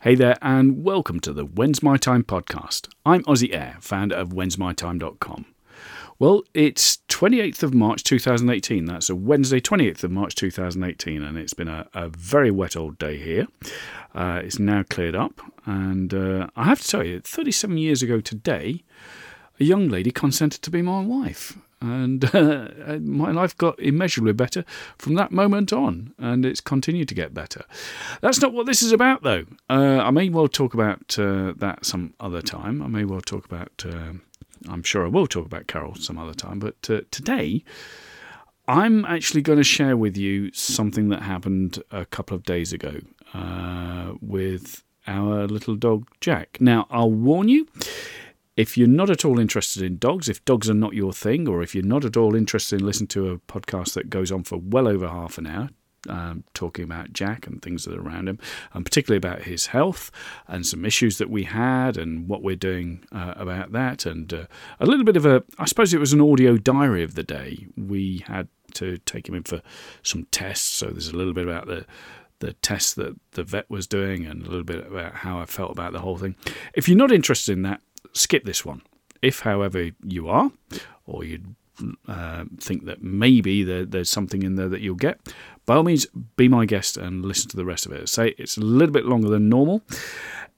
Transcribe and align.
Hey 0.00 0.14
there, 0.14 0.36
and 0.42 0.84
welcome 0.84 1.20
to 1.20 1.32
the 1.32 1.46
When's 1.46 1.82
My 1.82 1.96
Time 1.96 2.22
podcast. 2.22 2.88
I'm 3.06 3.22
Aussie 3.24 3.52
Air, 3.52 3.78
founder 3.80 4.14
of 4.14 4.28
whensmytime.com. 4.28 5.46
Well, 6.18 6.42
it's 6.52 6.98
28th 7.08 7.62
of 7.62 7.72
March 7.72 8.04
2018. 8.04 8.84
That's 8.84 9.08
a 9.08 9.16
Wednesday, 9.16 9.58
28th 9.58 10.04
of 10.04 10.10
March 10.10 10.34
2018, 10.34 11.22
and 11.22 11.38
it's 11.38 11.54
been 11.54 11.66
a, 11.66 11.88
a 11.94 12.10
very 12.10 12.50
wet 12.50 12.76
old 12.76 12.98
day 12.98 13.16
here. 13.16 13.46
Uh, 14.14 14.42
it's 14.44 14.58
now 14.58 14.84
cleared 14.88 15.16
up, 15.16 15.40
and 15.64 16.12
uh, 16.12 16.48
I 16.54 16.64
have 16.64 16.82
to 16.82 16.88
tell 16.88 17.04
you, 17.04 17.20
37 17.20 17.78
years 17.78 18.02
ago 18.02 18.20
today, 18.20 18.84
a 19.58 19.64
young 19.64 19.88
lady 19.88 20.10
consented 20.10 20.60
to 20.60 20.70
be 20.70 20.82
my 20.82 21.00
wife 21.00 21.56
and 21.80 22.24
uh, 22.34 22.98
my 23.00 23.30
life 23.30 23.56
got 23.56 23.78
immeasurably 23.80 24.32
better 24.32 24.64
from 24.98 25.14
that 25.14 25.32
moment 25.32 25.72
on, 25.72 26.14
and 26.18 26.44
it's 26.44 26.60
continued 26.60 27.08
to 27.08 27.14
get 27.14 27.34
better. 27.34 27.64
That's 28.20 28.40
not 28.40 28.52
what 28.52 28.66
this 28.66 28.82
is 28.82 28.92
about, 28.92 29.22
though. 29.22 29.44
Uh, 29.68 30.00
I 30.02 30.10
may 30.10 30.28
well 30.28 30.48
talk 30.48 30.74
about 30.74 31.18
uh, 31.18 31.52
that 31.56 31.84
some 31.84 32.14
other 32.20 32.42
time. 32.42 32.82
I 32.82 32.88
may 32.88 33.04
well 33.04 33.20
talk 33.20 33.44
about. 33.44 33.84
Uh, 33.84 34.14
I'm 34.68 34.82
sure 34.82 35.04
I 35.04 35.08
will 35.08 35.26
talk 35.26 35.46
about 35.46 35.66
Carol 35.66 35.94
some 35.96 36.18
other 36.18 36.34
time, 36.34 36.58
but 36.58 36.88
uh, 36.90 37.00
today. 37.10 37.64
I'm 38.68 39.04
actually 39.04 39.42
going 39.42 39.58
to 39.58 39.64
share 39.64 39.96
with 39.96 40.16
you 40.16 40.50
something 40.52 41.08
that 41.10 41.22
happened 41.22 41.80
a 41.92 42.04
couple 42.04 42.34
of 42.36 42.42
days 42.42 42.72
ago 42.72 42.98
uh, 43.32 44.14
with 44.20 44.82
our 45.06 45.46
little 45.46 45.76
dog 45.76 46.08
Jack. 46.20 46.58
Now, 46.60 46.86
I'll 46.90 47.10
warn 47.12 47.48
you, 47.48 47.68
if 48.56 48.78
you're 48.78 48.88
not 48.88 49.10
at 49.10 49.24
all 49.24 49.38
interested 49.38 49.82
in 49.82 49.98
dogs, 49.98 50.28
if 50.28 50.44
dogs 50.44 50.68
are 50.70 50.74
not 50.74 50.94
your 50.94 51.12
thing, 51.12 51.46
or 51.46 51.62
if 51.62 51.74
you're 51.74 51.84
not 51.84 52.04
at 52.04 52.16
all 52.16 52.34
interested 52.34 52.80
in 52.80 52.86
listening 52.86 53.08
to 53.08 53.30
a 53.30 53.38
podcast 53.38 53.94
that 53.94 54.10
goes 54.10 54.32
on 54.32 54.44
for 54.44 54.56
well 54.56 54.88
over 54.88 55.06
half 55.08 55.36
an 55.36 55.46
hour, 55.46 55.68
um, 56.08 56.44
talking 56.54 56.84
about 56.84 57.12
Jack 57.12 57.46
and 57.46 57.60
things 57.60 57.84
that 57.84 57.94
are 57.94 58.00
around 58.00 58.28
him, 58.28 58.38
and 58.72 58.84
particularly 58.84 59.18
about 59.18 59.42
his 59.42 59.66
health 59.66 60.10
and 60.48 60.66
some 60.66 60.84
issues 60.84 61.18
that 61.18 61.30
we 61.30 61.44
had 61.44 61.96
and 61.96 62.28
what 62.28 62.42
we're 62.42 62.56
doing 62.56 63.04
uh, 63.12 63.34
about 63.36 63.72
that, 63.72 64.06
and 64.06 64.32
uh, 64.32 64.46
a 64.80 64.86
little 64.86 65.04
bit 65.04 65.16
of 65.16 65.26
a, 65.26 65.44
I 65.58 65.66
suppose 65.66 65.92
it 65.92 66.00
was 66.00 66.12
an 66.12 66.20
audio 66.20 66.56
diary 66.56 67.02
of 67.02 67.14
the 67.14 67.22
day. 67.22 67.66
We 67.76 68.24
had 68.26 68.48
to 68.74 68.98
take 68.98 69.28
him 69.28 69.34
in 69.34 69.42
for 69.42 69.60
some 70.02 70.26
tests, 70.30 70.66
so 70.66 70.86
there's 70.86 71.08
a 71.08 71.16
little 71.16 71.34
bit 71.34 71.46
about 71.46 71.66
the 71.66 71.84
the 72.38 72.52
tests 72.54 72.92
that 72.92 73.18
the 73.30 73.42
vet 73.42 73.68
was 73.70 73.86
doing 73.86 74.26
and 74.26 74.42
a 74.42 74.50
little 74.50 74.62
bit 74.62 74.86
about 74.86 75.14
how 75.14 75.38
I 75.38 75.46
felt 75.46 75.70
about 75.70 75.94
the 75.94 76.00
whole 76.00 76.18
thing. 76.18 76.36
If 76.74 76.86
you're 76.86 76.98
not 76.98 77.10
interested 77.10 77.52
in 77.52 77.62
that, 77.62 77.80
skip 78.12 78.44
this 78.44 78.64
one. 78.64 78.82
If, 79.22 79.40
however, 79.40 79.90
you 80.04 80.28
are, 80.28 80.50
or 81.06 81.24
you 81.24 81.40
uh, 82.08 82.44
think 82.58 82.84
that 82.84 83.02
maybe 83.02 83.62
there, 83.62 83.84
there's 83.84 84.10
something 84.10 84.42
in 84.42 84.56
there 84.56 84.68
that 84.68 84.80
you'll 84.80 84.94
get, 84.94 85.20
by 85.66 85.76
all 85.76 85.82
means, 85.82 86.06
be 86.36 86.48
my 86.48 86.64
guest 86.64 86.96
and 86.96 87.24
listen 87.24 87.50
to 87.50 87.56
the 87.56 87.64
rest 87.64 87.86
of 87.86 87.92
it. 87.92 88.08
Say 88.08 88.34
it's 88.38 88.56
a 88.56 88.60
little 88.60 88.92
bit 88.92 89.04
longer 89.04 89.28
than 89.28 89.48
normal. 89.48 89.82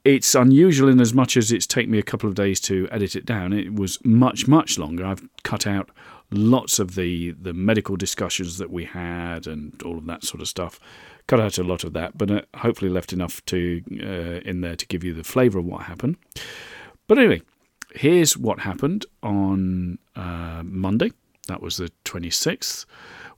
It's 0.05 0.33
unusual 0.33 0.87
in 0.87 1.01
as 1.01 1.13
much 1.13 1.35
as 1.35 1.51
it's 1.51 1.67
taken 1.67 1.91
me 1.91 1.99
a 1.99 2.03
couple 2.03 2.29
of 2.29 2.35
days 2.35 2.61
to 2.61 2.87
edit 2.91 3.15
it 3.15 3.25
down. 3.25 3.51
It 3.51 3.73
was 3.73 4.03
much, 4.05 4.47
much 4.47 4.77
longer. 4.77 5.05
I've 5.05 5.27
cut 5.43 5.67
out 5.67 5.89
lots 6.31 6.79
of 6.79 6.95
the, 6.95 7.31
the 7.31 7.53
medical 7.53 7.95
discussions 7.95 8.59
that 8.59 8.69
we 8.69 8.85
had 8.85 9.47
and 9.47 9.81
all 9.83 9.97
of 9.97 10.05
that 10.05 10.23
sort 10.23 10.41
of 10.41 10.47
stuff. 10.47 10.79
Cut 11.27 11.39
out 11.39 11.57
a 11.57 11.63
lot 11.63 11.83
of 11.83 11.93
that, 11.93 12.17
but 12.17 12.31
uh, 12.31 12.41
hopefully 12.55 12.89
left 12.89 13.13
enough 13.13 13.43
to 13.45 13.83
uh, 14.01 14.47
in 14.47 14.61
there 14.61 14.75
to 14.75 14.85
give 14.87 15.03
you 15.03 15.13
the 15.13 15.23
flavour 15.23 15.59
of 15.59 15.65
what 15.65 15.83
happened. 15.83 16.17
But 17.09 17.17
anyway, 17.17 17.41
here's 17.95 18.37
what 18.37 18.59
happened 18.59 19.07
on 19.23 19.97
uh, 20.15 20.61
Monday. 20.63 21.11
That 21.47 21.59
was 21.59 21.77
the 21.77 21.91
26th, 22.05 22.85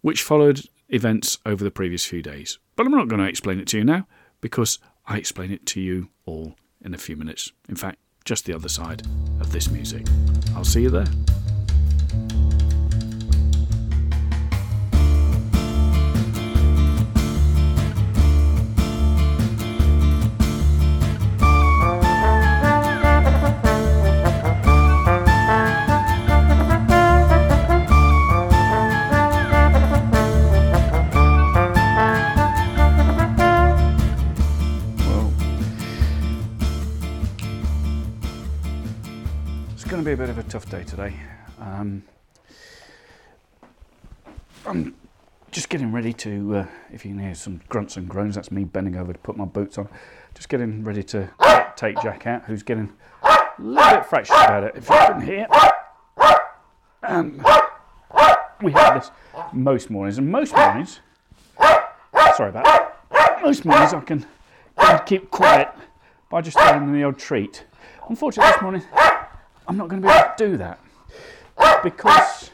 which 0.02 0.24
followed 0.24 0.66
events 0.90 1.38
over 1.46 1.64
the 1.64 1.72
previous 1.72 2.06
few 2.06 2.22
days. 2.22 2.60
But 2.76 2.86
I'm 2.86 2.92
not 2.92 3.08
going 3.08 3.22
to 3.22 3.30
explain 3.30 3.62
it 3.62 3.68
to 3.70 3.78
you 3.78 3.86
now 3.86 4.08
because 4.42 4.78
I 5.08 5.18
explain 5.18 5.52
it 5.52 5.66
to 5.68 5.80
you 5.80 6.10
all 6.26 6.56
in 6.82 6.94
a 6.94 6.98
few 6.98 7.16
minutes. 7.16 7.54
In 7.70 7.78
fact, 7.78 8.00
just 8.26 8.46
the 8.46 8.54
other 8.54 8.68
side 8.68 9.04
of 9.40 9.54
this 9.54 9.72
music. 9.72 10.06
I'll 10.54 10.66
see 10.66 10.82
you 10.82 10.90
there. 10.90 11.08
Be 40.12 40.16
a 40.16 40.28
bit 40.28 40.30
of 40.30 40.38
a 40.38 40.44
tough 40.44 40.70
day 40.70 40.84
today. 40.84 41.16
Um, 41.58 42.04
I'm 44.66 44.94
just 45.52 45.70
getting 45.70 45.94
ready 45.94 46.12
to, 46.12 46.56
uh, 46.58 46.66
if 46.92 47.06
you 47.06 47.12
can 47.12 47.20
hear 47.20 47.34
some 47.34 47.62
grunts 47.70 47.96
and 47.96 48.10
groans, 48.10 48.36
that's 48.36 48.52
me 48.52 48.66
bending 48.66 48.98
over 48.98 49.14
to 49.14 49.20
put 49.20 49.38
my 49.38 49.46
boots 49.46 49.78
on. 49.78 49.88
Just 50.34 50.50
getting 50.50 50.84
ready 50.84 51.02
to 51.04 51.30
take 51.78 52.02
Jack 52.02 52.28
out, 52.28 52.44
who's 52.44 52.62
getting 52.62 52.92
a 53.24 53.40
little 53.58 54.00
bit 54.00 54.06
fractious 54.06 54.36
about 54.36 54.66
it. 54.66 54.76
If 54.76 54.90
you 54.90 54.96
can 54.96 55.22
hear, 55.22 55.48
um, 57.04 57.42
we 58.62 58.74
have 58.74 58.96
this 58.96 59.12
most 59.54 59.90
mornings, 59.90 60.18
and 60.18 60.30
most 60.30 60.54
mornings, 60.54 61.00
sorry 62.36 62.50
about 62.50 62.66
that, 62.66 63.40
most 63.42 63.64
mornings 63.64 63.94
I 63.94 64.02
can 64.02 64.26
and 64.78 65.06
keep 65.06 65.32
quiet 65.32 65.70
by 66.30 66.42
just 66.42 66.58
throwing 66.58 66.82
them 66.82 66.92
the 66.92 67.06
old 67.06 67.18
treat. 67.18 67.64
Unfortunately, 68.10 68.52
this 68.52 68.62
morning 68.62 68.84
I'm 69.72 69.78
not 69.78 69.88
going 69.88 70.02
to 70.02 70.08
be 70.10 70.14
able 70.14 70.36
to 70.36 70.36
do 70.38 70.58
that 70.58 70.80
because 71.82 72.52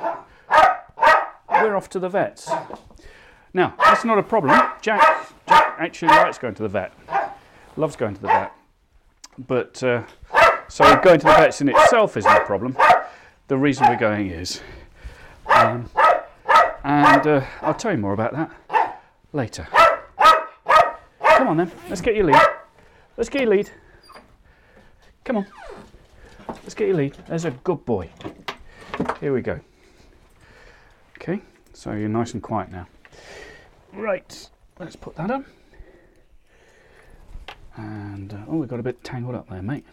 we're 1.49 1.75
off 1.75 1.89
to 1.89 1.99
the 1.99 2.09
vets. 2.09 2.47
Now, 3.55 3.73
that's 3.79 4.05
not 4.05 4.19
a 4.19 4.21
problem. 4.21 4.51
Jack, 4.83 5.01
Jack 5.49 5.75
actually 5.79 6.09
likes 6.09 6.37
going 6.37 6.53
to 6.53 6.61
the 6.61 6.69
vet, 6.69 6.93
loves 7.75 7.95
going 7.95 8.13
to 8.13 8.21
the 8.21 8.27
vet. 8.27 8.51
But 9.47 9.81
uh, 9.81 10.03
so 10.67 10.83
going 10.97 11.19
to 11.21 11.25
the 11.25 11.31
vets 11.31 11.59
in 11.59 11.69
itself 11.69 12.17
isn't 12.17 12.31
a 12.31 12.45
problem. 12.45 12.77
The 13.47 13.57
reason 13.57 13.87
we're 13.89 13.97
going 13.97 14.27
is, 14.27 14.61
um, 15.47 15.89
and 16.83 17.25
uh, 17.25 17.43
I'll 17.63 17.73
tell 17.73 17.93
you 17.93 17.97
more 17.97 18.13
about 18.13 18.33
that 18.33 19.01
later. 19.33 19.67
Come 21.19 21.47
on 21.47 21.57
then, 21.57 21.71
let's 21.89 22.01
get 22.01 22.15
your 22.15 22.25
lead. 22.25 22.41
Let's 23.17 23.31
get 23.31 23.41
your 23.41 23.49
lead. 23.49 23.71
Come 25.23 25.37
on. 25.37 25.47
Let's 26.67 26.75
get 26.75 26.89
your 26.89 26.97
lead. 26.97 27.15
There's 27.29 27.45
a 27.45 27.51
good 27.51 27.85
boy. 27.85 28.09
Here 29.21 29.31
we 29.31 29.41
go. 29.41 29.57
Okay, 31.17 31.39
so 31.71 31.93
you're 31.93 32.09
nice 32.09 32.33
and 32.33 32.43
quiet 32.43 32.69
now. 32.69 32.85
Right, 33.93 34.49
let's 34.77 34.97
put 34.97 35.15
that 35.15 35.31
on. 35.31 35.45
And, 37.77 38.33
uh, 38.33 38.39
oh, 38.49 38.57
we 38.57 38.67
got 38.67 38.81
a 38.81 38.83
bit 38.83 39.01
tangled 39.01 39.33
up 39.33 39.49
there, 39.49 39.61
mate. 39.61 39.85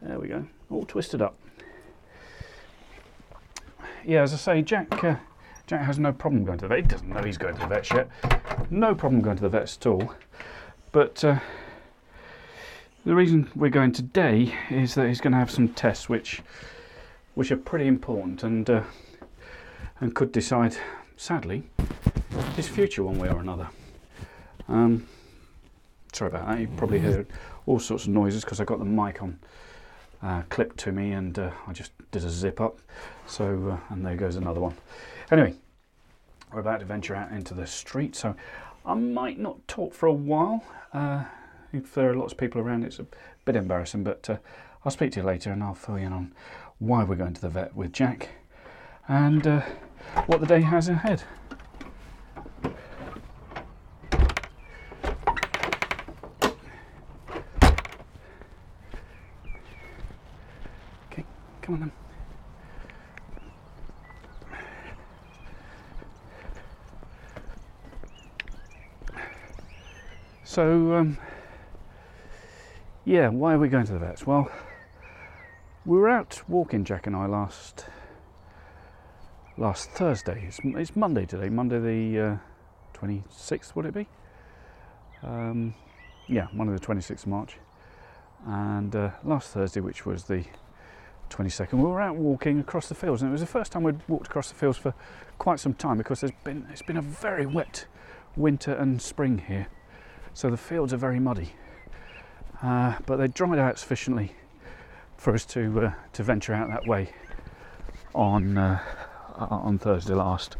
There 0.00 0.18
we 0.18 0.28
go, 0.28 0.46
all 0.70 0.86
twisted 0.86 1.20
up. 1.20 1.38
Yeah, 4.06 4.22
as 4.22 4.32
I 4.32 4.38
say, 4.38 4.62
Jack, 4.62 5.04
uh, 5.04 5.16
Jack 5.66 5.82
has 5.82 5.98
no 5.98 6.14
problem 6.14 6.46
going 6.46 6.56
to 6.60 6.64
the 6.64 6.68
vet. 6.68 6.78
He 6.78 6.84
doesn't 6.84 7.10
know 7.10 7.22
he's 7.22 7.36
going 7.36 7.56
to 7.56 7.60
the 7.60 7.66
vet 7.66 7.90
yet. 7.90 8.08
No 8.70 8.94
problem 8.94 9.20
going 9.20 9.36
to 9.36 9.42
the 9.42 9.50
vets 9.50 9.76
at 9.76 9.86
all. 9.86 10.14
But 10.92 11.22
uh, 11.22 11.40
the 13.08 13.14
reason 13.14 13.50
we're 13.56 13.70
going 13.70 13.90
today 13.90 14.54
is 14.68 14.94
that 14.94 15.08
he's 15.08 15.18
going 15.18 15.32
to 15.32 15.38
have 15.38 15.50
some 15.50 15.66
tests 15.70 16.10
which 16.10 16.42
which 17.36 17.50
are 17.50 17.56
pretty 17.56 17.86
important 17.86 18.42
and 18.42 18.68
uh, 18.68 18.82
and 20.00 20.14
could 20.14 20.30
decide, 20.30 20.76
sadly, 21.16 21.62
his 22.54 22.68
future 22.68 23.02
one 23.02 23.18
way 23.18 23.30
or 23.30 23.40
another. 23.40 23.66
Um, 24.68 25.08
sorry 26.12 26.28
about 26.32 26.48
that. 26.48 26.60
You 26.60 26.68
probably 26.76 26.98
heard 26.98 27.26
all 27.64 27.78
sorts 27.78 28.04
of 28.04 28.10
noises 28.10 28.44
because 28.44 28.60
I 28.60 28.64
got 28.64 28.78
the 28.78 28.84
mic 28.84 29.22
on 29.22 29.38
uh, 30.22 30.42
clipped 30.50 30.76
to 30.80 30.92
me 30.92 31.12
and 31.12 31.38
uh, 31.38 31.50
I 31.66 31.72
just 31.72 31.92
did 32.10 32.24
a 32.24 32.28
zip 32.28 32.60
up. 32.60 32.78
So 33.26 33.70
uh, 33.70 33.94
and 33.94 34.04
there 34.04 34.16
goes 34.16 34.36
another 34.36 34.60
one. 34.60 34.74
Anyway, 35.30 35.54
we're 36.52 36.60
about 36.60 36.80
to 36.80 36.84
venture 36.84 37.14
out 37.14 37.32
into 37.32 37.54
the 37.54 37.66
street, 37.66 38.14
so 38.14 38.36
I 38.84 38.92
might 38.92 39.38
not 39.38 39.66
talk 39.66 39.94
for 39.94 40.04
a 40.04 40.12
while. 40.12 40.62
If 41.72 41.94
there 41.94 42.10
are 42.10 42.14
lots 42.14 42.32
of 42.32 42.38
people 42.38 42.60
around, 42.60 42.84
it's 42.84 42.98
a 42.98 43.06
bit 43.44 43.54
embarrassing, 43.54 44.02
but 44.02 44.28
uh, 44.30 44.38
I'll 44.84 44.92
speak 44.92 45.12
to 45.12 45.20
you 45.20 45.26
later 45.26 45.52
and 45.52 45.62
I'll 45.62 45.74
fill 45.74 45.98
you 45.98 46.06
in 46.06 46.12
on 46.12 46.34
why 46.78 47.04
we're 47.04 47.16
going 47.16 47.34
to 47.34 47.40
the 47.40 47.50
vet 47.50 47.76
with 47.76 47.92
Jack 47.92 48.30
and 49.06 49.46
uh, 49.46 49.62
what 50.26 50.40
the 50.40 50.46
day 50.46 50.62
has 50.62 50.88
ahead. 50.88 51.24
Okay, 61.12 61.24
come 61.60 61.74
on 61.74 61.80
then. 61.80 61.92
So, 70.44 70.94
um, 70.94 71.18
yeah, 73.08 73.28
why 73.28 73.54
are 73.54 73.58
we 73.58 73.68
going 73.68 73.86
to 73.86 73.92
the 73.92 73.98
vets? 73.98 74.26
Well, 74.26 74.50
we 75.86 75.96
were 75.96 76.10
out 76.10 76.42
walking, 76.46 76.84
Jack 76.84 77.06
and 77.06 77.16
I, 77.16 77.24
last 77.24 77.86
last 79.56 79.90
Thursday. 79.92 80.44
It's, 80.46 80.60
it's 80.62 80.94
Monday 80.94 81.24
today, 81.24 81.48
Monday 81.48 81.78
the 81.78 82.20
uh, 82.20 82.36
26th, 82.94 83.74
would 83.74 83.86
it 83.86 83.94
be? 83.94 84.06
Um, 85.22 85.74
yeah, 86.28 86.48
Monday 86.52 86.74
the 86.74 86.80
26th 86.80 87.22
of 87.22 87.28
March. 87.28 87.56
And 88.46 88.94
uh, 88.94 89.10
last 89.24 89.54
Thursday, 89.54 89.80
which 89.80 90.04
was 90.04 90.24
the 90.24 90.44
22nd, 91.30 91.72
we 91.72 91.84
were 91.84 92.02
out 92.02 92.16
walking 92.16 92.60
across 92.60 92.90
the 92.90 92.94
fields, 92.94 93.22
and 93.22 93.30
it 93.30 93.32
was 93.32 93.40
the 93.40 93.46
first 93.46 93.72
time 93.72 93.84
we'd 93.84 94.06
walked 94.06 94.26
across 94.26 94.50
the 94.50 94.54
fields 94.54 94.76
for 94.76 94.92
quite 95.38 95.60
some 95.60 95.72
time 95.72 95.96
because 95.96 96.20
there's 96.20 96.32
been 96.44 96.66
it's 96.70 96.82
been 96.82 96.98
a 96.98 97.02
very 97.02 97.46
wet 97.46 97.86
winter 98.36 98.74
and 98.74 99.00
spring 99.00 99.38
here, 99.38 99.68
so 100.34 100.50
the 100.50 100.58
fields 100.58 100.92
are 100.92 100.98
very 100.98 101.18
muddy. 101.18 101.54
Uh, 102.62 102.96
but 103.06 103.16
they 103.16 103.28
dried 103.28 103.58
out 103.58 103.78
sufficiently 103.78 104.32
for 105.16 105.34
us 105.34 105.44
to 105.44 105.86
uh, 105.86 105.92
to 106.12 106.22
venture 106.22 106.54
out 106.54 106.68
that 106.68 106.86
way 106.86 107.10
on 108.14 108.58
uh, 108.58 108.80
on 109.38 109.78
Thursday 109.78 110.14
last. 110.14 110.56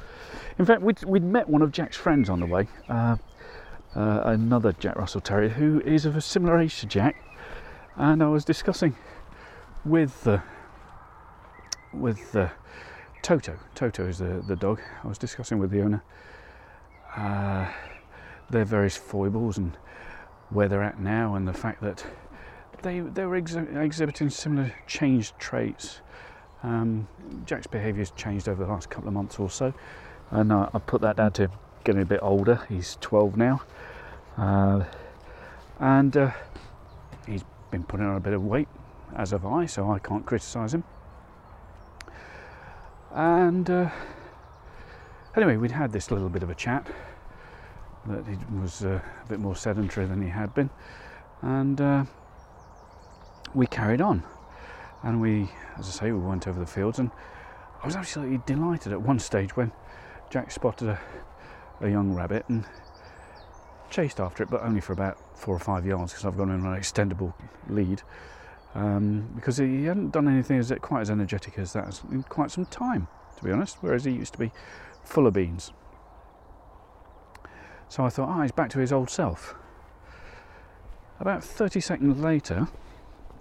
In 0.58 0.66
fact, 0.66 0.82
we'd, 0.82 1.02
we'd 1.04 1.22
met 1.22 1.48
one 1.48 1.62
of 1.62 1.72
Jack's 1.72 1.96
friends 1.96 2.28
on 2.28 2.40
the 2.40 2.46
way, 2.46 2.68
uh, 2.88 3.16
uh, 3.94 4.20
another 4.24 4.72
Jack 4.72 4.96
Russell 4.96 5.20
Terrier 5.20 5.48
who 5.48 5.80
is 5.80 6.04
of 6.04 6.16
a 6.16 6.20
similar 6.20 6.58
age 6.58 6.80
to 6.80 6.86
Jack, 6.86 7.16
and 7.96 8.22
I 8.22 8.28
was 8.28 8.44
discussing 8.44 8.96
with 9.84 10.26
uh, 10.26 10.38
with 11.92 12.34
uh, 12.36 12.48
Toto. 13.22 13.58
Toto 13.74 14.06
is 14.06 14.18
the, 14.18 14.42
the 14.46 14.56
dog. 14.56 14.80
I 15.02 15.08
was 15.08 15.18
discussing 15.18 15.58
with 15.58 15.70
the 15.70 15.82
owner 15.82 16.02
uh, 17.16 17.70
their 18.50 18.64
various 18.64 18.96
foibles 18.96 19.58
and 19.58 19.76
where 20.50 20.68
they're 20.68 20.82
at 20.82 20.98
now, 21.00 21.34
and 21.34 21.46
the 21.46 21.52
fact 21.52 21.82
that 21.82 22.04
they 22.82 23.00
they 23.00 23.24
were 23.24 23.36
ex- 23.36 23.54
exhibiting 23.54 24.30
similar 24.30 24.72
changed 24.86 25.38
traits. 25.38 26.00
Um, 26.62 27.06
Jack's 27.44 27.68
has 27.72 28.10
changed 28.12 28.48
over 28.48 28.64
the 28.64 28.70
last 28.70 28.90
couple 28.90 29.08
of 29.08 29.14
months 29.14 29.38
or 29.38 29.48
so, 29.48 29.72
and 30.30 30.52
uh, 30.52 30.68
I 30.74 30.78
put 30.78 31.00
that 31.02 31.16
down 31.16 31.32
to 31.32 31.50
getting 31.84 32.02
a 32.02 32.06
bit 32.06 32.20
older. 32.22 32.60
He's 32.68 32.98
12 33.00 33.36
now, 33.36 33.62
uh, 34.36 34.84
and 35.78 36.16
uh, 36.16 36.30
he's 37.26 37.44
been 37.70 37.84
putting 37.84 38.06
on 38.06 38.16
a 38.16 38.20
bit 38.20 38.32
of 38.32 38.44
weight, 38.44 38.68
as 39.14 39.30
have 39.30 39.46
I, 39.46 39.66
so 39.66 39.90
I 39.90 39.98
can't 40.00 40.26
criticise 40.26 40.74
him. 40.74 40.82
And 43.12 43.70
uh, 43.70 43.90
anyway, 45.36 45.56
we'd 45.56 45.70
had 45.70 45.92
this 45.92 46.10
little 46.10 46.28
bit 46.28 46.42
of 46.42 46.50
a 46.50 46.54
chat 46.54 46.86
that 48.08 48.26
he 48.26 48.36
was 48.60 48.84
uh, 48.84 49.00
a 49.24 49.28
bit 49.28 49.40
more 49.40 49.56
sedentary 49.56 50.06
than 50.06 50.22
he 50.22 50.28
had 50.28 50.54
been, 50.54 50.70
and 51.42 51.80
uh, 51.80 52.04
we 53.54 53.66
carried 53.66 54.00
on. 54.00 54.22
And 55.02 55.20
we, 55.20 55.48
as 55.78 55.86
I 55.86 55.90
say, 55.90 56.12
we 56.12 56.18
went 56.18 56.48
over 56.48 56.58
the 56.58 56.66
fields, 56.66 56.98
and 56.98 57.10
I 57.82 57.86
was 57.86 57.94
absolutely 57.94 58.40
delighted 58.46 58.92
at 58.92 59.00
one 59.00 59.20
stage 59.20 59.56
when 59.56 59.70
Jack 60.30 60.50
spotted 60.50 60.88
a, 60.88 61.00
a 61.80 61.88
young 61.88 62.12
rabbit 62.12 62.44
and 62.48 62.64
chased 63.90 64.20
after 64.20 64.42
it, 64.42 64.50
but 64.50 64.62
only 64.62 64.80
for 64.80 64.92
about 64.92 65.18
four 65.38 65.54
or 65.54 65.60
five 65.60 65.86
yards 65.86 66.12
because 66.12 66.24
I've 66.24 66.36
gone 66.36 66.50
in 66.50 66.66
an 66.66 66.74
extendable 66.74 67.32
lead. 67.68 68.02
Um, 68.74 69.30
because 69.34 69.56
he 69.56 69.84
hadn't 69.84 70.10
done 70.10 70.28
anything 70.28 70.58
as 70.58 70.72
quite 70.82 71.00
as 71.00 71.10
energetic 71.10 71.58
as 71.58 71.72
that 71.72 72.00
in 72.10 72.22
quite 72.24 72.50
some 72.50 72.66
time, 72.66 73.08
to 73.36 73.44
be 73.44 73.50
honest. 73.50 73.78
Whereas 73.80 74.04
he 74.04 74.12
used 74.12 74.32
to 74.34 74.38
be 74.38 74.52
full 75.04 75.26
of 75.26 75.34
beans. 75.34 75.72
So 77.88 78.04
I 78.04 78.10
thought, 78.10 78.28
ah, 78.28 78.38
oh, 78.38 78.42
he's 78.42 78.52
back 78.52 78.70
to 78.70 78.78
his 78.78 78.92
old 78.92 79.10
self. 79.10 79.54
About 81.20 81.42
30 81.42 81.80
seconds 81.80 82.20
later, 82.20 82.68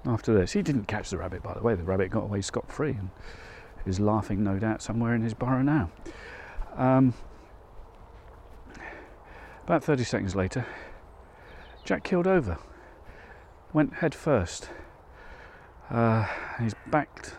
after 0.05 0.33
this, 0.33 0.53
he 0.53 0.61
didn't 0.61 0.85
catch 0.85 1.09
the 1.09 1.17
rabbit, 1.17 1.43
by 1.43 1.53
the 1.53 1.61
way. 1.61 1.75
The 1.75 1.83
rabbit 1.83 2.09
got 2.09 2.23
away 2.23 2.41
scot 2.41 2.71
free 2.71 2.91
and 2.91 3.09
is 3.85 3.99
laughing, 3.99 4.43
no 4.43 4.57
doubt, 4.57 4.81
somewhere 4.81 5.13
in 5.13 5.21
his 5.21 5.33
burrow 5.33 5.61
now. 5.61 5.89
Um, 6.75 7.13
about 9.65 9.83
30 9.83 10.03
seconds 10.05 10.35
later, 10.35 10.65
Jack 11.83 12.03
killed 12.03 12.27
over, 12.27 12.57
went 13.73 13.95
head 13.95 14.15
first. 14.15 14.69
Uh, 15.89 16.25
he's 16.59 16.73
backed, 16.87 17.35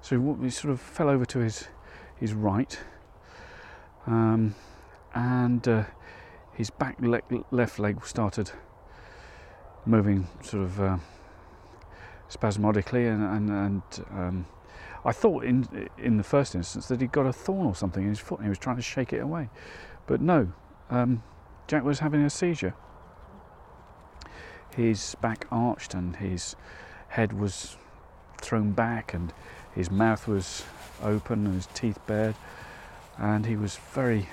so 0.00 0.36
he 0.40 0.50
sort 0.50 0.72
of 0.72 0.80
fell 0.80 1.08
over 1.08 1.24
to 1.26 1.38
his 1.40 1.68
his 2.16 2.34
right, 2.34 2.78
um, 4.06 4.54
and 5.12 5.66
uh, 5.66 5.84
his 6.54 6.70
back 6.70 6.96
leg, 7.00 7.22
left 7.50 7.78
leg 7.78 8.04
started 8.04 8.50
moving 9.84 10.28
sort 10.42 10.64
of 10.64 10.80
uh, 10.80 10.98
spasmodically, 12.28 13.06
and 13.06 13.22
and, 13.22 13.50
and 13.50 13.82
um, 14.10 14.46
I 15.04 15.12
thought 15.12 15.44
in 15.44 15.88
in 15.98 16.16
the 16.16 16.24
first 16.24 16.54
instance 16.54 16.88
that 16.88 17.00
he'd 17.00 17.12
got 17.12 17.26
a 17.26 17.32
thorn 17.32 17.66
or 17.66 17.74
something 17.74 18.02
in 18.02 18.10
his 18.10 18.20
foot 18.20 18.38
and 18.38 18.46
he 18.46 18.48
was 18.50 18.58
trying 18.58 18.76
to 18.76 18.82
shake 18.82 19.12
it 19.12 19.18
away, 19.18 19.48
but 20.06 20.20
no, 20.20 20.52
um, 20.90 21.22
Jack 21.66 21.84
was 21.84 22.00
having 22.00 22.22
a 22.22 22.30
seizure. 22.30 22.74
His 24.76 25.16
back 25.20 25.46
arched 25.50 25.94
and 25.94 26.16
his 26.16 26.56
head 27.08 27.38
was 27.38 27.76
thrown 28.40 28.72
back 28.72 29.12
and 29.12 29.32
his 29.74 29.90
mouth 29.90 30.26
was 30.26 30.64
open 31.02 31.46
and 31.46 31.54
his 31.54 31.66
teeth 31.74 31.98
bared 32.06 32.34
and 33.18 33.46
he 33.46 33.56
was 33.56 33.76
very 33.92 34.28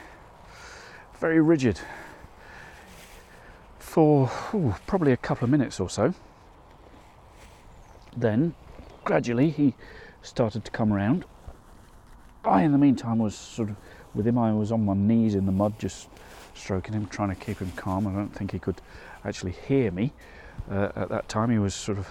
very 1.20 1.42
rigid 1.42 1.80
for 3.90 4.30
ooh, 4.54 4.76
probably 4.86 5.12
a 5.12 5.18
couple 5.18 5.46
of 5.46 5.50
minutes 5.50 5.80
or 5.80 5.90
so 5.90 6.14
then 8.16 8.54
gradually 9.04 9.50
he 9.50 9.74
started 10.22 10.64
to 10.66 10.72
come 10.72 10.94
around. 10.94 11.26
I, 12.46 12.64
in 12.64 12.72
the 12.72 12.78
meantime, 12.78 13.18
was 13.18 13.36
sort 13.36 13.70
of 13.70 13.76
with 14.14 14.28
him. 14.28 14.38
I 14.38 14.54
was 14.54 14.72
on 14.72 14.86
my 14.86 14.94
knees 14.94 15.36
in 15.36 15.46
the 15.46 15.52
mud, 15.52 15.78
just 15.80 16.10
stroking 16.54 16.94
him, 16.94 17.08
trying 17.08 17.30
to 17.30 17.36
keep 17.36 17.60
him 17.60 17.72
calm. 17.76 18.08
I 18.08 18.14
don't 18.14 18.34
think 18.34 18.52
he 18.52 18.60
could 18.60 18.82
actually 19.26 19.52
hear 19.52 19.92
me 19.92 20.14
uh, 20.70 20.92
at 20.96 21.10
that 21.10 21.28
time. 21.28 21.50
He 21.50 21.60
was 21.60 21.74
sort 21.74 21.98
of 21.98 22.08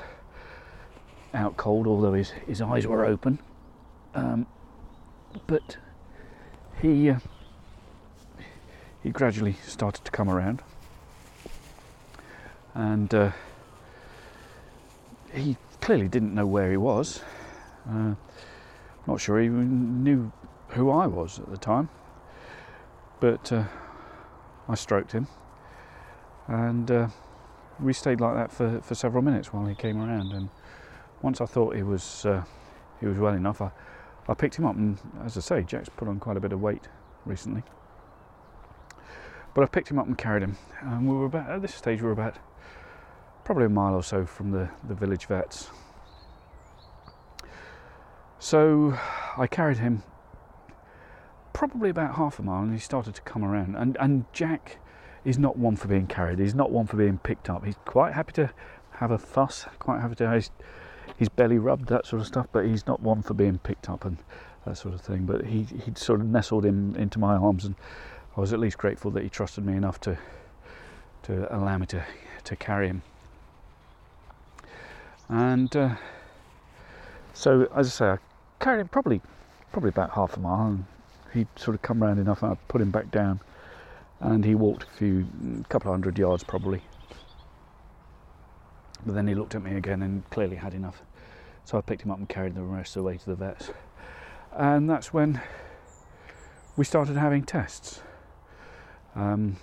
out 1.34 1.56
cold, 1.56 1.86
although 1.86 2.12
his, 2.12 2.30
his 2.30 2.60
eyes 2.60 2.86
were 2.86 3.04
open. 3.04 3.38
Um, 4.14 4.46
but 5.46 5.76
he 6.80 7.10
uh, 7.10 7.18
he 9.02 9.10
gradually 9.10 9.56
started 9.64 10.04
to 10.04 10.10
come 10.10 10.28
around, 10.28 10.62
and 12.78 13.12
uh, 13.12 13.32
he 15.34 15.56
clearly 15.80 16.06
didn't 16.06 16.32
know 16.32 16.46
where 16.46 16.70
he 16.70 16.76
was. 16.76 17.22
Uh, 17.90 18.14
not 19.06 19.20
sure 19.20 19.40
he 19.40 19.46
even 19.46 20.04
knew 20.04 20.30
who 20.68 20.88
I 20.90 21.06
was 21.08 21.40
at 21.40 21.50
the 21.50 21.56
time, 21.56 21.88
but 23.18 23.50
uh, 23.50 23.64
I 24.68 24.76
stroked 24.76 25.10
him, 25.10 25.26
and 26.46 26.88
uh, 26.88 27.08
we 27.80 27.92
stayed 27.92 28.20
like 28.20 28.36
that 28.36 28.52
for, 28.52 28.80
for 28.80 28.94
several 28.94 29.22
minutes 29.22 29.52
while 29.52 29.66
he 29.66 29.74
came 29.74 30.00
around. 30.00 30.32
And 30.32 30.48
once 31.20 31.40
I 31.40 31.46
thought 31.46 31.74
he 31.74 31.82
was 31.82 32.24
uh, 32.26 32.44
he 33.00 33.06
was 33.06 33.18
well 33.18 33.34
enough, 33.34 33.60
I, 33.60 33.72
I 34.28 34.34
picked 34.34 34.54
him 34.54 34.66
up, 34.66 34.76
and 34.76 34.98
as 35.24 35.36
I 35.36 35.40
say, 35.40 35.62
Jack's 35.64 35.88
put 35.88 36.06
on 36.06 36.20
quite 36.20 36.36
a 36.36 36.40
bit 36.40 36.52
of 36.52 36.60
weight 36.60 36.86
recently. 37.26 37.64
But 39.52 39.64
I 39.64 39.66
picked 39.66 39.90
him 39.90 39.98
up 39.98 40.06
and 40.06 40.16
carried 40.16 40.44
him, 40.44 40.58
and 40.80 41.08
we 41.08 41.16
were 41.16 41.26
about 41.26 41.50
at 41.50 41.62
this 41.62 41.74
stage 41.74 42.00
we 42.00 42.06
were 42.06 42.12
about 42.12 42.36
probably 43.48 43.64
a 43.64 43.70
mile 43.70 43.94
or 43.94 44.02
so 44.02 44.26
from 44.26 44.50
the, 44.50 44.68
the 44.88 44.94
village 44.94 45.24
vets. 45.24 45.70
So 48.38 48.94
I 49.38 49.46
carried 49.46 49.78
him 49.78 50.02
probably 51.54 51.88
about 51.88 52.16
half 52.16 52.38
a 52.38 52.42
mile 52.42 52.62
and 52.62 52.74
he 52.74 52.78
started 52.78 53.14
to 53.14 53.22
come 53.22 53.42
around. 53.42 53.74
And, 53.74 53.96
and 54.00 54.26
Jack 54.34 54.76
is 55.24 55.38
not 55.38 55.56
one 55.56 55.76
for 55.76 55.88
being 55.88 56.06
carried, 56.06 56.40
he's 56.40 56.54
not 56.54 56.70
one 56.70 56.86
for 56.86 56.98
being 56.98 57.16
picked 57.16 57.48
up. 57.48 57.64
He's 57.64 57.78
quite 57.86 58.12
happy 58.12 58.32
to 58.32 58.50
have 58.90 59.12
a 59.12 59.16
fuss, 59.16 59.64
quite 59.78 60.02
happy 60.02 60.16
to 60.16 60.26
have 60.26 60.34
his, 60.34 60.50
his 61.16 61.30
belly 61.30 61.56
rubbed, 61.56 61.88
that 61.88 62.04
sort 62.04 62.20
of 62.20 62.26
stuff, 62.26 62.48
but 62.52 62.66
he's 62.66 62.86
not 62.86 63.00
one 63.00 63.22
for 63.22 63.32
being 63.32 63.56
picked 63.56 63.88
up 63.88 64.04
and 64.04 64.18
that 64.66 64.76
sort 64.76 64.92
of 64.92 65.00
thing. 65.00 65.24
But 65.24 65.46
he, 65.46 65.62
he 65.62 65.90
sort 65.94 66.20
of 66.20 66.26
nestled 66.26 66.66
in, 66.66 66.94
into 66.96 67.18
my 67.18 67.36
arms 67.36 67.64
and 67.64 67.76
I 68.36 68.42
was 68.42 68.52
at 68.52 68.58
least 68.58 68.76
grateful 68.76 69.10
that 69.12 69.22
he 69.22 69.30
trusted 69.30 69.64
me 69.64 69.72
enough 69.72 69.98
to, 70.00 70.18
to 71.22 71.56
allow 71.56 71.78
me 71.78 71.86
to, 71.86 72.04
to 72.44 72.54
carry 72.54 72.88
him. 72.88 73.00
And 75.28 75.74
uh, 75.76 75.96
so, 77.34 77.68
as 77.74 77.86
I 77.86 77.90
say, 77.90 78.06
I 78.06 78.18
carried 78.60 78.80
him 78.80 78.88
probably 78.88 79.20
probably 79.72 79.90
about 79.90 80.10
half 80.10 80.36
a 80.36 80.40
mile, 80.40 80.68
and 80.68 80.84
he'd 81.34 81.48
sort 81.56 81.74
of 81.74 81.82
come 81.82 82.02
round 82.02 82.18
enough, 82.18 82.42
and 82.42 82.52
I 82.52 82.56
put 82.68 82.80
him 82.80 82.90
back 82.90 83.10
down, 83.10 83.40
and 84.20 84.44
he 84.44 84.54
walked 84.54 84.84
a 84.84 84.86
few, 84.86 85.26
couple 85.68 85.90
of 85.90 85.94
hundred 85.94 86.18
yards 86.18 86.42
probably. 86.42 86.82
But 89.04 89.14
then 89.14 89.28
he 89.28 89.34
looked 89.34 89.54
at 89.54 89.62
me 89.62 89.76
again 89.76 90.02
and 90.02 90.28
clearly 90.30 90.56
had 90.56 90.74
enough. 90.74 91.02
So 91.64 91.78
I 91.78 91.82
picked 91.82 92.02
him 92.02 92.10
up 92.10 92.18
and 92.18 92.28
carried 92.28 92.54
the 92.54 92.62
rest 92.62 92.96
of 92.96 93.02
the 93.02 93.06
way 93.06 93.16
to 93.18 93.26
the 93.26 93.36
vets. 93.36 93.70
And 94.52 94.88
that's 94.88 95.12
when 95.12 95.40
we 96.76 96.84
started 96.84 97.16
having 97.16 97.44
tests. 97.44 98.00
Um, 99.14 99.56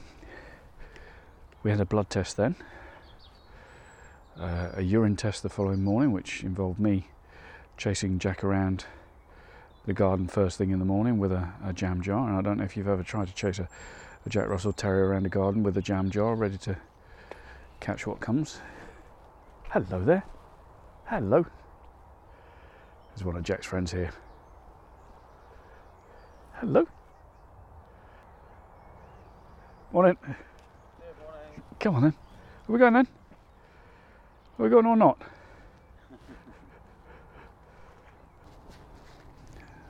we 1.64 1.72
had 1.72 1.80
a 1.80 1.86
blood 1.86 2.10
test 2.10 2.38
then, 2.38 2.56
uh, 4.40 4.70
a 4.74 4.82
urine 4.82 5.16
test 5.16 5.44
the 5.44 5.50
following 5.50 5.84
morning, 5.84 6.12
which 6.12 6.44
involved 6.44 6.80
me 6.80 7.08
chasing 7.78 8.20
Jack 8.20 8.44
around 8.44 8.86
the 9.86 9.94
garden 9.94 10.28
first 10.28 10.58
thing 10.58 10.72
in 10.72 10.80
the 10.80 10.86
morning 10.86 11.18
with 11.18 11.32
a, 11.32 11.54
a 11.64 11.74
jam 11.74 12.02
jar. 12.02 12.28
And 12.28 12.38
I 12.38 12.42
don't 12.42 12.58
know 12.58 12.64
if 12.64 12.76
you've 12.76 12.88
ever 12.88 13.04
tried 13.04 13.28
to 13.28 13.34
chase 13.34 13.60
a, 13.60 13.70
a 14.26 14.30
Jack 14.30 14.48
Russell 14.48 14.74
Terrier 14.74 15.08
around 15.08 15.24
the 15.24 15.30
garden 15.30 15.64
with 15.64 15.78
a 15.78 15.82
jam 15.82 16.10
jar 16.10 16.36
ready 16.36 16.58
to 16.60 16.78
catch 17.80 18.08
what 18.08 18.20
comes. 18.20 18.60
Hello 19.70 20.04
there. 20.04 20.24
Hello. 21.06 21.46
There's 23.10 23.24
one 23.24 23.36
of 23.36 23.44
Jack's 23.44 23.68
friends 23.68 23.92
here. 23.92 24.12
Hello. 26.56 26.88
Morning. 29.92 30.18
Come 31.80 31.96
on 31.96 32.02
then. 32.02 32.14
Are 32.68 32.72
we 32.74 32.80
going 32.80 32.94
then? 32.94 33.08
Are 34.58 34.64
we 34.64 34.70
going 34.70 34.86
or 34.86 34.96
not? 34.96 35.22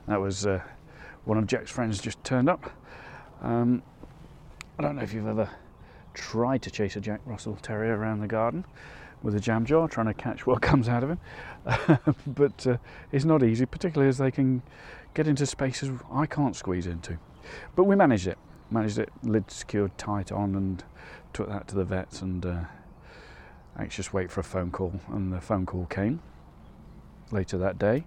that 0.08 0.20
was 0.20 0.46
uh, 0.46 0.60
one 1.24 1.38
of 1.38 1.46
Jack's 1.46 1.70
friends 1.70 2.00
just 2.00 2.22
turned 2.24 2.48
up. 2.48 2.70
Um, 3.42 3.82
I 4.78 4.82
don't 4.82 4.96
know 4.96 5.02
if 5.02 5.12
you've 5.12 5.26
ever 5.26 5.48
tried 6.14 6.62
to 6.62 6.70
chase 6.70 6.96
a 6.96 7.00
Jack 7.00 7.20
Russell 7.24 7.56
Terrier 7.62 7.96
around 7.96 8.20
the 8.20 8.26
garden 8.26 8.64
with 9.22 9.34
a 9.34 9.40
jam 9.40 9.64
jar, 9.64 9.88
trying 9.88 10.06
to 10.06 10.14
catch 10.14 10.46
what 10.46 10.62
comes 10.62 10.88
out 10.88 11.04
of 11.04 11.10
him. 11.10 11.18
but 12.26 12.66
uh, 12.66 12.76
it's 13.12 13.24
not 13.24 13.42
easy, 13.42 13.66
particularly 13.66 14.08
as 14.08 14.18
they 14.18 14.30
can 14.30 14.62
get 15.14 15.28
into 15.28 15.46
spaces 15.46 15.90
I 16.10 16.26
can't 16.26 16.56
squeeze 16.56 16.86
into. 16.86 17.18
But 17.74 17.84
we 17.84 17.96
managed 17.96 18.26
it. 18.26 18.38
Managed 18.70 18.98
it, 18.98 19.10
lid 19.22 19.50
secured 19.50 19.96
tight 19.96 20.32
on, 20.32 20.56
and 20.56 20.82
took 21.32 21.48
that 21.48 21.68
to 21.68 21.76
the 21.76 21.84
vets 21.84 22.20
and 22.20 22.44
uh, 22.44 22.64
anxious 23.78 24.12
wait 24.12 24.30
for 24.30 24.40
a 24.40 24.44
phone 24.44 24.70
call. 24.70 25.00
And 25.08 25.32
the 25.32 25.40
phone 25.40 25.66
call 25.66 25.86
came 25.86 26.20
later 27.30 27.58
that 27.58 27.78
day, 27.78 28.04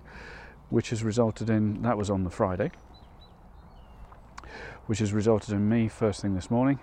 which 0.69 0.89
has 0.89 1.03
resulted 1.03 1.49
in 1.49 1.81
that 1.81 1.97
was 1.97 2.09
on 2.09 2.23
the 2.23 2.29
Friday, 2.29 2.71
which 4.85 4.99
has 4.99 5.13
resulted 5.13 5.53
in 5.53 5.67
me 5.67 5.88
first 5.88 6.21
thing 6.21 6.35
this 6.35 6.49
morning 6.51 6.79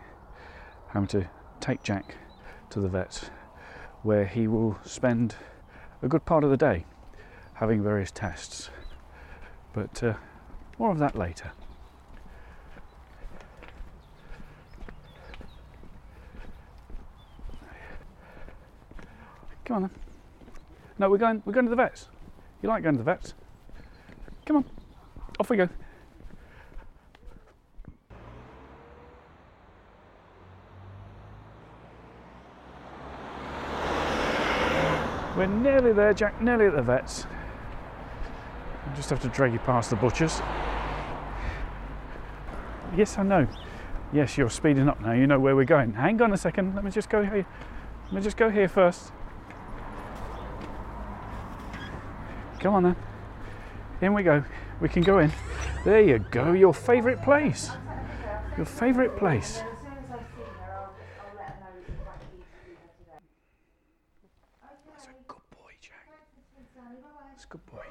having 0.88 1.06
to 1.08 1.28
take 1.60 1.82
Jack 1.82 2.14
to 2.70 2.80
the 2.80 2.88
vets 2.88 3.30
where 4.02 4.24
he 4.26 4.46
will 4.46 4.78
spend 4.84 5.34
a 6.02 6.08
good 6.08 6.24
part 6.24 6.44
of 6.44 6.50
the 6.50 6.56
day 6.56 6.84
having 7.54 7.82
various 7.82 8.10
tests. 8.10 8.70
But 9.72 10.02
uh, 10.02 10.14
more 10.78 10.90
of 10.90 10.98
that 10.98 11.16
later. 11.16 11.52
Come 19.66 19.76
on 19.76 19.82
then. 19.82 19.90
No, 20.98 21.10
we're 21.10 21.18
going. 21.18 21.42
We're 21.44 21.52
going 21.52 21.66
to 21.66 21.70
the 21.70 21.76
vets. 21.76 22.08
You 22.62 22.68
like 22.68 22.84
going 22.84 22.94
to 22.94 22.98
the 22.98 23.04
vets? 23.04 23.34
Come 24.46 24.58
on. 24.58 24.64
Off 25.40 25.50
we 25.50 25.56
go. 25.56 25.68
We're 35.36 35.46
nearly 35.46 35.92
there, 35.92 36.14
Jack. 36.14 36.40
Nearly 36.40 36.66
at 36.66 36.76
the 36.76 36.82
vets. 36.82 37.26
I 38.88 38.94
just 38.94 39.10
have 39.10 39.20
to 39.22 39.28
drag 39.28 39.52
you 39.52 39.58
past 39.58 39.90
the 39.90 39.96
butchers. 39.96 40.40
Yes, 42.96 43.18
I 43.18 43.24
know. 43.24 43.48
Yes, 44.12 44.38
you're 44.38 44.48
speeding 44.48 44.88
up 44.88 45.00
now. 45.00 45.12
You 45.12 45.26
know 45.26 45.40
where 45.40 45.56
we're 45.56 45.64
going. 45.64 45.92
Hang 45.92 46.22
on 46.22 46.32
a 46.32 46.36
second. 46.36 46.76
Let 46.76 46.84
me 46.84 46.90
just 46.92 47.10
go 47.10 47.24
here. 47.24 47.44
Let 48.06 48.12
me 48.12 48.22
just 48.22 48.36
go 48.36 48.48
here 48.48 48.68
first. 48.68 49.10
Come 52.66 52.74
on 52.74 52.82
then. 52.82 52.96
In 54.00 54.12
we 54.12 54.24
go. 54.24 54.42
We 54.80 54.88
can 54.88 55.04
go 55.04 55.20
in. 55.20 55.30
There 55.84 56.00
you 56.00 56.18
go. 56.18 56.50
Your 56.50 56.74
favourite 56.74 57.22
place. 57.22 57.70
Your 58.56 58.66
favourite 58.66 59.16
place. 59.16 59.62
That's 64.90 65.04
a 65.04 65.10
good 65.28 65.46
boy, 65.52 65.70
Jack. 65.80 66.08
That's 67.30 67.44
a 67.44 67.46
good 67.46 67.64
boy. 67.66 67.84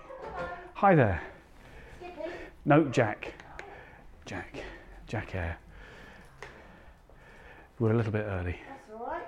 Hi 0.74 0.94
there. 0.94 1.22
No, 2.65 2.84
Jack. 2.84 3.34
Jack. 4.25 4.58
Jack 5.08 5.36
Air. 5.36 5.58
We're 7.79 7.94
a 7.94 7.96
little 7.96 8.12
bit 8.12 8.25
early. 8.27 8.60
That's 8.67 8.91
all 8.91 9.08
right. 9.08 9.24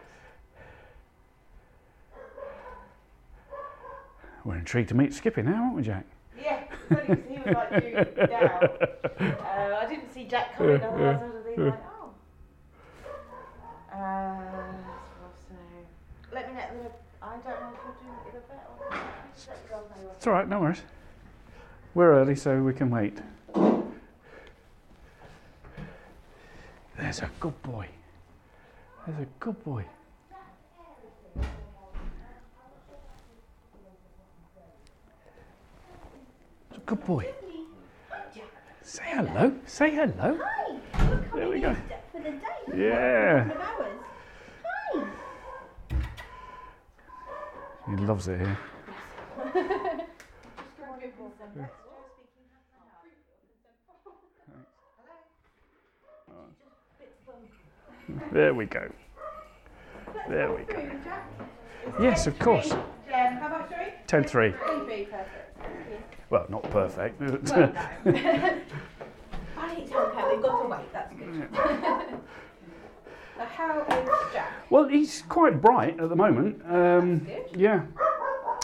We're 4.47 4.55
intrigued 4.55 4.87
to 4.89 4.95
meet 4.95 5.13
Skippy 5.13 5.41
now, 5.41 5.61
aren't 5.61 5.75
we, 5.75 5.81
Jack? 5.81 6.05
Yeah, 6.41 6.63
funny 6.87 7.05
'cause 7.07 7.17
he 7.27 7.37
was 7.37 7.47
like 7.47 7.83
you 7.83 8.27
down. 8.27 8.63
Uh, 9.19 9.77
I 9.81 9.85
didn't 9.89 10.09
see 10.13 10.23
Jack 10.23 10.55
coming, 10.55 10.81
otherwise 10.81 11.19
I 11.21 11.25
would 11.25 11.35
have 11.35 11.45
been 11.55 11.65
like, 11.69 11.83
oh. 11.99 12.13
Uh, 13.93 14.71
so, 15.49 15.55
let 16.33 16.47
me 16.47 16.53
know. 16.55 16.61
I 17.21 17.29
don't 17.31 17.43
know 17.45 17.73
if 17.73 17.79
you'll 17.83 17.93
do 17.99 18.07
it 18.07 18.31
in 18.31 18.37
a 18.37 18.39
bit 18.39 18.63
or 18.69 18.97
just 19.35 19.49
let 19.49 19.57
me 19.57 19.69
go 19.69 19.75
and 19.93 20.03
know 20.05 20.11
It's 20.15 20.25
all 20.27 20.31
right, 20.33 20.47
no 20.47 20.61
worries. 20.61 20.81
We're 21.93 22.13
early, 22.13 22.35
so 22.37 22.63
we 22.63 22.73
can 22.73 22.89
wait. 22.89 23.17
There's 26.97 27.19
a 27.19 27.29
good 27.41 27.61
boy. 27.63 27.89
There's 29.05 29.19
a 29.23 29.27
good 29.41 29.61
boy. 29.65 29.83
Good 36.87 37.05
boy. 37.05 37.27
Say 38.81 39.03
hello. 39.07 39.53
Say 39.65 39.91
hello. 39.91 40.39
Hi, 40.41 41.19
There 41.35 41.49
we 41.49 41.59
go. 41.59 41.75
for 42.11 42.19
the 42.19 42.31
day. 42.31 42.39
Yeah. 42.75 43.43
Couple 43.43 43.61
of 43.61 43.67
hours. 43.67 43.99
Hi. 44.65 45.05
He 47.89 47.95
loves 47.97 48.27
it 48.29 48.39
here. 48.39 48.57
There 58.31 58.53
we 58.53 58.65
go. 58.65 58.89
There 60.29 60.53
we 60.53 60.63
go. 60.63 60.89
Yes, 61.99 62.27
of 62.27 62.37
course. 62.39 62.71
Um, 62.71 62.79
how 63.11 63.49
much, 63.49 63.69
sorry? 63.69 63.93
10 64.07 64.23
3. 64.23 64.53
Well, 66.29 66.45
not 66.49 66.63
perfect. 66.63 67.19
but- 67.19 67.43
Well, 67.49 67.73
no. 68.05 68.13
I 69.57 69.75
need 69.75 69.87
to 69.87 69.97
okay, 69.97 70.23
we've 70.35 70.41
got 70.41 70.61
to 70.61 70.67
wait, 70.69 70.93
that's 70.93 71.13
good. 71.15 71.49
so 73.37 73.43
how 73.45 73.81
is 73.81 74.33
Jack? 74.33 74.51
Well, 74.69 74.87
he's 74.87 75.23
quite 75.29 75.61
bright 75.61 75.99
at 75.99 76.09
the 76.09 76.15
moment. 76.15 76.61
Um, 76.69 77.19
Good. 77.19 77.47
yeah. 77.55 77.83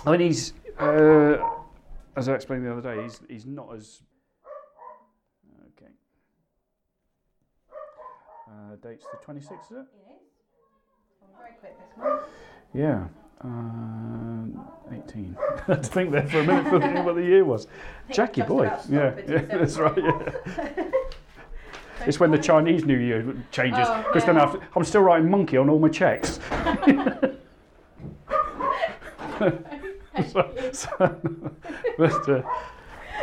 I 0.05 0.11
mean, 0.11 0.19
he's, 0.19 0.53
uh, 0.77 1.37
as 2.15 2.27
I 2.29 2.33
explained 2.35 2.65
the 2.65 2.71
other 2.77 2.81
day, 2.95 3.01
he's, 3.03 3.21
he's 3.29 3.45
not 3.45 3.73
as. 3.75 4.01
Okay. 5.77 5.91
Uh, 8.47 8.75
date's 8.81 9.05
the 9.05 9.17
26th, 9.25 9.41
is 9.41 9.47
it? 9.47 9.55
It 9.71 9.79
is. 9.79 9.85
I'm 11.23 11.29
very 11.39 11.53
quick 11.59 11.77
this 11.79 11.97
month. 11.97 12.23
Yeah. 12.73 13.07
Uh, 13.43 14.45
18. 14.91 15.37
I 15.67 15.71
had 15.73 15.83
to 15.83 15.89
think 15.89 16.11
there 16.11 16.27
for 16.27 16.39
a 16.39 16.43
minute, 16.43 16.69
for 16.69 16.79
what 17.03 17.15
the 17.15 17.23
year 17.23 17.43
was. 17.43 17.67
Jackie 18.11 18.41
boy. 18.41 18.65
Yeah, 18.89 19.13
yeah, 19.27 19.37
that's 19.39 19.77
right. 19.77 19.97
Yeah. 19.97 20.83
It's 22.05 22.19
when 22.19 22.31
the 22.31 22.37
Chinese 22.37 22.83
New 22.85 22.97
Year 22.97 23.33
changes, 23.51 23.87
Oh, 23.89 24.03
because 24.03 24.25
then 24.25 24.37
I'm 24.37 24.83
still 24.83 25.01
writing 25.01 25.29
monkey 25.29 25.55
on 25.55 25.69
all 25.69 25.79
my 25.79 25.87
checks. 25.87 26.37
so, 30.29 30.51
so, 30.73 31.21
but, 31.97 32.29
uh, 32.29 32.41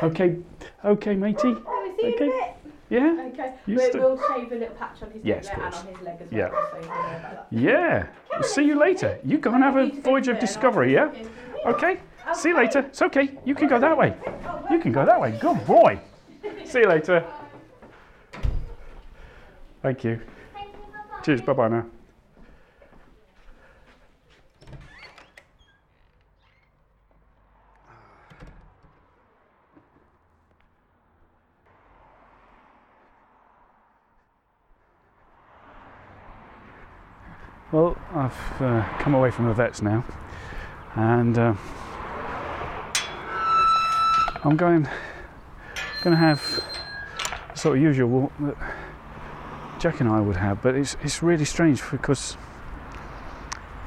okay, 0.02 0.38
okay, 0.82 1.14
matey. 1.14 1.54
Can 1.54 1.62
see 1.98 2.06
you 2.06 2.14
Okay. 2.14 2.54
In 2.90 2.96
a 2.96 3.14
bit? 3.14 3.16
Yeah, 3.36 3.42
Okay. 3.44 3.54
You 3.66 3.76
we'll 3.94 4.18
shave 4.28 4.52
a 4.52 4.54
little 4.56 4.74
patch 4.76 5.02
on 5.02 5.10
his 5.10 5.24
Yes, 5.24 5.44
neck 5.48 5.52
of 5.58 5.62
and 5.64 5.72
course. 5.72 5.84
on 5.84 5.94
his 5.94 6.02
leg 6.04 6.16
as 6.20 6.32
Yeah. 6.32 6.48
well. 6.50 6.68
So 6.72 6.76
you 6.78 6.82
know 6.84 6.90
about 6.90 7.22
that. 7.32 7.46
yeah. 7.50 8.06
We'll 8.32 8.42
see 8.42 8.62
you 8.64 8.78
later. 8.78 9.18
You 9.24 9.38
go 9.38 9.52
and 9.52 9.62
have 9.62 9.76
a 9.76 9.86
voyage 9.86 10.28
of 10.28 10.38
discovery, 10.38 10.94
yeah? 10.94 11.10
Okay. 11.66 12.00
See 12.32 12.50
you 12.50 12.56
later. 12.56 12.80
It's 12.80 13.02
okay. 13.02 13.30
You 13.44 13.54
can 13.54 13.68
go 13.68 13.78
that 13.78 13.96
way. 13.96 14.14
You 14.70 14.78
can 14.78 14.92
go 14.92 15.04
that 15.04 15.20
way. 15.20 15.32
Good 15.32 15.66
boy. 15.66 16.00
See 16.64 16.80
you 16.80 16.88
later. 16.88 17.24
Thank 19.82 20.04
you. 20.04 20.20
Cheers. 21.22 21.40
Bye 21.42 21.52
bye 21.54 21.68
now. 21.68 21.86
Well, 37.72 37.96
I've 38.30 38.62
uh, 38.62 38.98
come 38.98 39.14
away 39.14 39.30
from 39.30 39.46
the 39.46 39.54
vets 39.54 39.82
now. 39.82 40.04
and 40.94 41.36
uh, 41.36 41.54
I'm 44.44 44.56
going 44.56 44.88
going 46.02 46.16
to 46.16 46.16
have 46.16 46.40
the 47.52 47.58
sort 47.58 47.76
of 47.76 47.82
usual 47.82 48.08
walk 48.08 48.32
that 48.40 48.56
Jack 49.80 50.00
and 50.00 50.08
I 50.08 50.20
would 50.20 50.36
have, 50.36 50.62
but 50.62 50.74
it's 50.74 50.96
it's 51.02 51.22
really 51.22 51.44
strange 51.44 51.82
because 51.90 52.36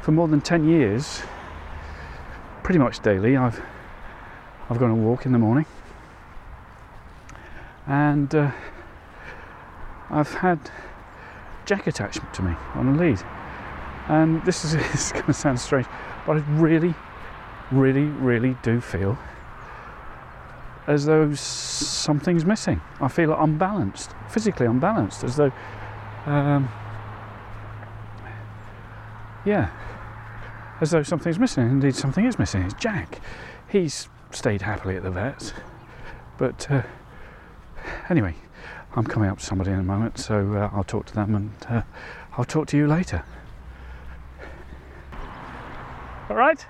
for 0.02 0.12
more 0.12 0.28
than 0.28 0.42
ten 0.42 0.68
years, 0.68 1.22
pretty 2.64 2.80
much 2.80 3.00
daily, 3.00 3.38
I've 3.38 3.62
I've 4.70 4.80
gone 4.80 4.92
a 4.92 4.96
walk 4.96 5.26
in 5.26 5.32
the 5.32 5.40
morning, 5.40 5.66
and 7.88 8.34
uh, 8.36 8.52
I've 10.10 10.34
had 10.36 10.60
Jack 11.66 11.88
attached 11.88 12.22
to 12.34 12.42
me 12.42 12.56
on 12.76 12.90
a 12.90 12.98
lead, 12.98 13.24
and 14.08 14.44
this 14.46 14.66
is 14.66 14.74
it's 14.94 15.12
going 15.12 15.26
to 15.26 15.34
sound 15.34 15.60
strange, 15.60 15.88
but 16.26 16.38
I 16.38 16.40
really, 16.52 16.94
really, 17.72 18.04
really 18.04 18.56
do 18.64 18.82
feel 18.82 19.18
as 20.88 21.06
though 21.06 21.34
something's 21.34 22.46
missing. 22.46 22.82
I 23.00 23.08
feel 23.08 23.34
unbalanced, 23.34 24.12
physically 24.30 24.66
unbalanced, 24.66 25.24
as 25.24 25.38
though, 25.38 25.52
um, 26.26 26.70
yeah, 29.46 29.70
as 30.82 30.92
though 30.92 31.04
something's 31.04 31.40
missing. 31.40 31.70
Indeed, 31.70 31.96
something 31.96 32.26
is 32.26 32.38
missing. 32.38 32.64
It's 32.64 32.74
Jack. 32.74 33.22
He's 33.68 34.10
stayed 34.32 34.62
happily 34.62 34.98
at 34.98 35.04
the 35.04 35.12
vets, 35.12 35.54
but 36.38 36.70
uh, 36.70 36.84
anyway, 38.10 38.36
I'm 38.96 39.06
coming 39.06 39.30
up 39.30 39.40
to 39.40 39.46
somebody 39.46 39.72
in 39.72 39.80
a 39.80 39.84
moment, 39.84 40.18
so 40.18 40.54
uh, 40.54 40.70
I'll 40.76 40.84
talk 40.84 41.06
to 41.08 41.16
them 41.16 41.36
and 41.36 41.52
uh, 41.70 41.82
I'll 42.38 42.46
talk 42.46 42.68
to 42.68 42.78
you 42.78 42.88
later. 42.88 43.24
All 46.30 46.38
right. 46.38 46.66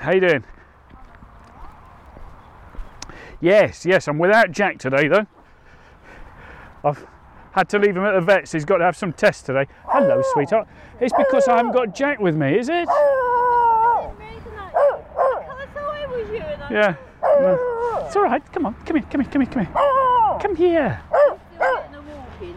How 0.00 0.12
you 0.12 0.20
doing? 0.20 0.44
Yes, 3.40 3.86
yes, 3.86 4.08
I'm 4.08 4.18
without 4.18 4.50
Jack 4.50 4.78
today 4.78 5.08
though. 5.08 5.26
I've 6.84 7.06
had 7.52 7.68
to 7.70 7.78
leave 7.78 7.96
him 7.96 8.04
at 8.04 8.12
the 8.12 8.20
vets. 8.20 8.52
He's 8.52 8.64
got 8.64 8.78
to 8.78 8.84
have 8.84 8.96
some 8.96 9.12
tests 9.12 9.42
today. 9.42 9.66
Hello, 9.86 10.22
sweetheart. 10.32 10.68
It's 11.00 11.12
because 11.16 11.48
I 11.48 11.56
haven't 11.56 11.72
got 11.72 11.94
Jack 11.94 12.18
with 12.20 12.34
me, 12.36 12.58
is 12.58 12.68
it? 12.68 12.88
I 15.48 15.66
thought 15.74 16.00
it 16.00 16.08
was 16.08 16.28
you 16.30 16.38
and 16.38 16.62
I 16.62 16.72
Yeah. 16.72 16.94
No. 17.22 18.04
It's 18.06 18.16
all 18.16 18.22
right. 18.22 18.52
Come 18.52 18.66
on. 18.66 18.74
Come 18.84 18.96
here. 18.96 19.06
Come 19.10 19.20
here. 19.20 19.30
Come 19.30 19.42
here. 19.42 19.50
Come 19.52 19.64
here. 19.64 19.74
Come 20.40 20.56
here. 20.56 21.02
was 21.12 21.38
still 21.54 21.64
getting 21.78 21.94
a 21.94 22.02
walk 22.16 22.42
in. 22.42 22.56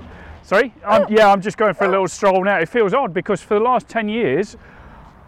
Sorry. 0.50 0.74
I'm, 0.84 1.06
yeah, 1.14 1.32
I'm 1.32 1.42
just 1.42 1.58
going 1.58 1.76
for 1.76 1.84
a 1.86 1.90
little 1.90 2.08
stroll 2.08 2.44
now. 2.44 2.58
It 2.58 2.68
feels 2.70 2.92
odd 2.92 3.14
because 3.14 3.40
for 3.40 3.54
the 3.54 3.60
last 3.60 3.88
ten 3.88 4.10
years, 4.10 4.58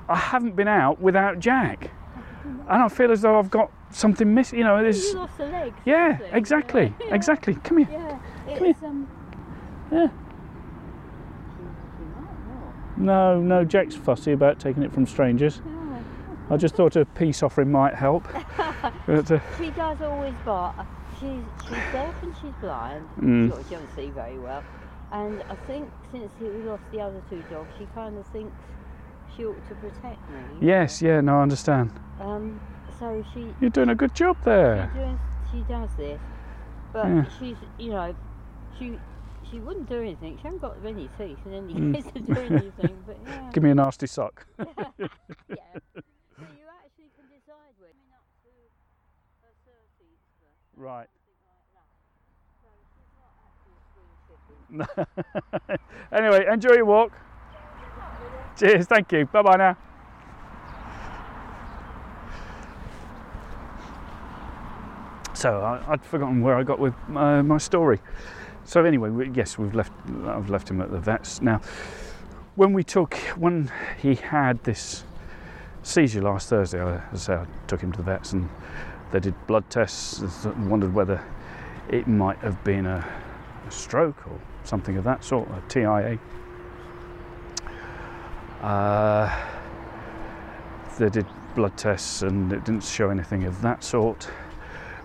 I 0.10 0.16
haven't 0.16 0.56
been 0.56 0.68
out 0.68 1.00
without 1.00 1.38
Jack, 1.38 1.92
and 2.44 2.82
I 2.82 2.88
feel 2.88 3.12
as 3.12 3.22
though 3.22 3.38
I've 3.38 3.52
got 3.52 3.72
something 3.92 4.34
missing. 4.34 4.58
You 4.58 4.66
know, 4.66 4.82
there's. 4.82 5.12
You 5.12 5.20
lost 5.20 5.40
a 5.40 5.46
leg. 5.46 5.74
Yeah, 5.86 6.18
exactly, 6.32 6.92
yeah. 7.02 7.14
exactly. 7.14 7.54
Come 7.54 7.86
here. 7.86 8.20
Yeah, 8.48 8.58
Come 8.58 8.66
it's 8.66 8.82
um. 8.82 9.08
Yeah. 9.92 10.08
she 11.56 12.04
might 12.04 12.98
not. 12.98 12.98
No, 12.98 13.40
no, 13.40 13.64
Jack's 13.64 13.94
fussy 13.94 14.32
about 14.32 14.60
taking 14.60 14.82
it 14.82 14.92
from 14.92 15.06
strangers. 15.06 15.62
I 16.50 16.58
just 16.58 16.74
thought 16.74 16.96
a 16.96 17.06
peace 17.06 17.44
offering 17.44 17.72
might 17.72 17.94
help. 17.94 18.28
But, 19.06 19.32
uh, 19.32 19.40
She 19.60 19.70
does 19.70 20.02
always 20.02 20.34
bark. 20.44 20.76
She's 21.20 21.44
she's 21.64 21.78
deaf 21.92 22.16
and 22.24 22.34
she's 22.42 22.54
blind. 22.60 23.08
Mm. 23.20 23.56
She 23.68 23.76
doesn't 23.76 23.96
see 23.96 24.10
very 24.10 24.40
well. 24.40 24.64
And 25.12 25.44
I 25.50 25.56
think 25.68 25.90
since 26.12 26.32
he 26.40 26.46
lost 26.46 26.84
the 26.92 27.02
other 27.02 27.22
two 27.30 27.44
dogs, 27.50 27.70
she 27.78 27.86
kind 27.94 28.18
of 28.18 28.26
thinks 28.28 28.54
she 29.36 29.46
ought 29.46 29.68
to 29.68 29.76
protect 29.76 30.30
me. 30.30 30.66
yes, 30.66 31.02
yeah, 31.02 31.22
no, 31.22 31.40
I 31.40 31.42
understand. 31.44 31.92
Um. 32.20 32.60
So 33.00 33.24
she 33.34 33.54
You're 33.60 33.70
doing 33.72 33.90
a 33.90 33.96
good 33.96 34.14
job 34.14 34.38
she 34.38 34.46
there. 34.46 34.92
does 34.96 35.18
she 35.52 35.60
does 35.68 35.90
this, 35.98 36.20
but 36.94 37.08
Yeah. 37.08 37.26
she's 37.40 37.58
you 37.80 37.90
know 37.92 38.16
she 38.78 39.00
she 39.50 39.60
wouldn't 39.60 39.90
do 39.90 40.00
anything. 40.00 40.38
She 40.38 40.44
hasn't 40.44 40.62
got 40.62 40.82
many 40.84 41.10
teeth 41.18 41.40
in 41.46 41.54
any 41.54 41.74
Mm. 41.74 41.94
case 41.96 42.06
to 42.14 42.20
do 42.20 42.38
anything. 42.40 42.96
But 43.06 43.18
yeah. 43.28 43.52
Give 43.54 43.64
me 43.64 43.72
a 43.72 43.76
nasty 43.76 44.08
sock. 44.08 44.46
yeah. 44.60 44.66
So 46.42 46.48
you 46.58 46.66
actually 46.82 47.12
can 47.18 47.28
decide 47.30 47.74
when 47.78 47.94
coming 48.10 48.38
to 48.46 48.54
her 49.46 49.54
thirties 49.68 50.22
birthday, 50.42 50.78
Right. 50.78 51.10
something 51.12 51.42
like 51.46 51.68
that. 51.76 51.90
So 52.62 52.70
she's 52.96 53.14
not 53.18 53.34
actually 53.46 53.78
a 53.78 53.84
spring 53.92 54.10
chicken. 54.26 54.61
anyway, 56.12 56.46
enjoy 56.52 56.74
your 56.74 56.86
walk. 56.86 57.12
Cheers, 58.58 58.86
thank 58.86 59.12
you. 59.12 59.26
Bye 59.26 59.42
bye 59.42 59.58
now. 59.58 59.78
So 65.34 65.62
I, 65.62 65.84
I'd 65.88 66.06
forgotten 66.06 66.42
where 66.42 66.56
I 66.56 66.64
got 66.64 66.80
with 66.80 66.94
my 67.08 67.58
story. 67.58 68.00
So 68.64 68.86
anyway, 68.86 69.10
we, 69.10 69.30
yes, 69.32 69.58
we've 69.58 69.74
left. 69.74 69.92
I've 70.26 70.50
left 70.50 70.70
him 70.70 70.82
at 70.82 70.92
the 70.92 71.00
vets 71.00 71.42
now. 71.42 71.62
When 72.56 72.74
we 72.74 72.84
took, 72.84 73.16
when 73.36 73.72
he 73.98 74.16
had 74.16 74.64
this 74.64 75.04
seizure 75.84 76.22
last 76.22 76.50
Thursday, 76.50 76.82
I, 76.82 77.02
I, 77.12 77.16
say, 77.16 77.34
I 77.34 77.48
took 77.68 77.82
him 77.82 77.92
to 77.94 77.98
the 77.98 78.04
vets 78.04 78.34
and 78.34 78.50
they 79.12 79.20
did 79.20 79.34
blood 79.48 79.70
tests 79.70 80.20
and 80.46 80.70
wondered 80.70 80.94
whether 80.94 81.24
it 81.90 82.08
might 82.08 82.38
have 82.40 82.64
been 82.64 82.86
a, 82.86 83.06
a 83.68 83.72
stroke 83.72 84.28
or 84.28 84.40
something 84.64 84.98
of 84.98 85.04
that 85.04 85.24
sort, 85.24 85.48
a 85.50 85.62
TIA. 85.68 86.20
Uh, 88.62 89.48
they 90.98 91.10
did 91.10 91.26
blood 91.56 91.76
tests 91.78 92.22
and 92.22 92.54
it 92.54 92.64
didn't 92.64 92.84
show 92.84 93.10
anything 93.10 93.44
of 93.46 93.62
that 93.62 93.84
sort. 93.84 94.30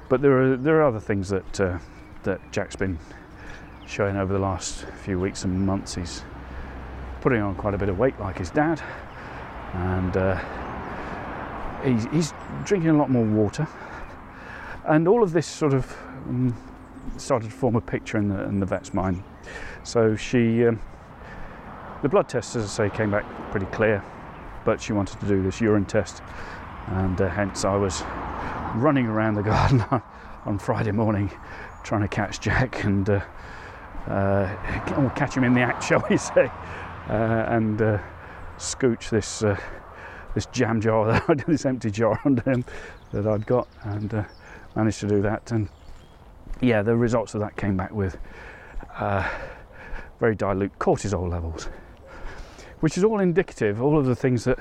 But 0.08 0.20
there 0.22 0.40
are 0.40 0.56
there 0.56 0.80
are 0.80 0.84
other 0.84 1.00
things 1.00 1.28
that 1.30 1.60
uh, 1.60 1.78
that 2.22 2.40
Jack's 2.52 2.76
been 2.76 2.98
showing 3.86 4.16
over 4.16 4.32
the 4.32 4.38
last 4.38 4.84
few 5.02 5.18
weeks 5.18 5.44
and 5.44 5.66
months. 5.66 5.94
He's 5.94 6.22
putting 7.20 7.40
on 7.40 7.54
quite 7.54 7.74
a 7.74 7.78
bit 7.78 7.88
of 7.88 7.98
weight, 7.98 8.18
like 8.20 8.38
his 8.38 8.50
dad, 8.50 8.82
and 9.74 10.16
uh, 10.16 10.38
he's, 11.82 12.06
he's 12.06 12.32
drinking 12.64 12.90
a 12.90 12.96
lot 12.96 13.10
more 13.10 13.24
water. 13.24 13.66
And 14.84 15.08
all 15.08 15.22
of 15.22 15.32
this 15.32 15.46
sort 15.46 15.74
of 15.74 15.96
um, 16.28 16.56
started 17.16 17.50
to 17.50 17.56
form 17.56 17.76
a 17.76 17.80
picture 17.80 18.18
in 18.18 18.28
the, 18.28 18.42
in 18.44 18.60
the 18.60 18.66
vet's 18.66 18.94
mind. 18.94 19.22
So 19.86 20.16
she, 20.16 20.66
um, 20.66 20.80
the 22.02 22.08
blood 22.08 22.28
test, 22.28 22.56
as 22.56 22.64
I 22.64 22.88
say, 22.88 22.96
came 22.96 23.12
back 23.12 23.24
pretty 23.52 23.66
clear, 23.66 24.02
but 24.64 24.80
she 24.80 24.92
wanted 24.92 25.20
to 25.20 25.26
do 25.26 25.40
this 25.44 25.60
urine 25.60 25.84
test, 25.84 26.24
and 26.88 27.20
uh, 27.20 27.28
hence 27.28 27.64
I 27.64 27.76
was 27.76 28.02
running 28.74 29.06
around 29.06 29.34
the 29.34 29.42
garden 29.44 29.84
on 30.44 30.58
Friday 30.58 30.90
morning 30.90 31.30
trying 31.84 32.00
to 32.00 32.08
catch 32.08 32.40
Jack 32.40 32.82
and 32.82 33.08
uh, 33.08 33.20
uh, 34.08 35.10
catch 35.14 35.36
him 35.36 35.44
in 35.44 35.54
the 35.54 35.60
act, 35.60 35.84
shall 35.88 36.04
we 36.10 36.16
say, 36.16 36.50
uh, 37.08 37.44
and 37.46 37.80
uh, 37.80 37.98
scooch 38.58 39.08
this 39.08 39.44
uh, 39.44 39.56
this 40.34 40.46
jam 40.46 40.80
jar, 40.80 41.24
this 41.46 41.64
empty 41.64 41.92
jar 41.92 42.20
under 42.24 42.42
him 42.42 42.64
that 43.12 43.24
I'd 43.24 43.46
got, 43.46 43.68
and 43.84 44.26
managed 44.74 44.98
to 44.98 45.06
do 45.06 45.22
that. 45.22 45.52
And 45.52 45.68
yeah, 46.60 46.82
the 46.82 46.96
results 46.96 47.34
of 47.34 47.40
that 47.40 47.56
came 47.56 47.76
back 47.76 47.92
with 47.92 48.18
very 50.18 50.34
dilute 50.34 50.78
cortisol 50.78 51.30
levels, 51.30 51.68
which 52.80 52.96
is 52.96 53.04
all 53.04 53.20
indicative. 53.20 53.82
All 53.82 53.98
of 53.98 54.06
the 54.06 54.16
things 54.16 54.44
that 54.44 54.58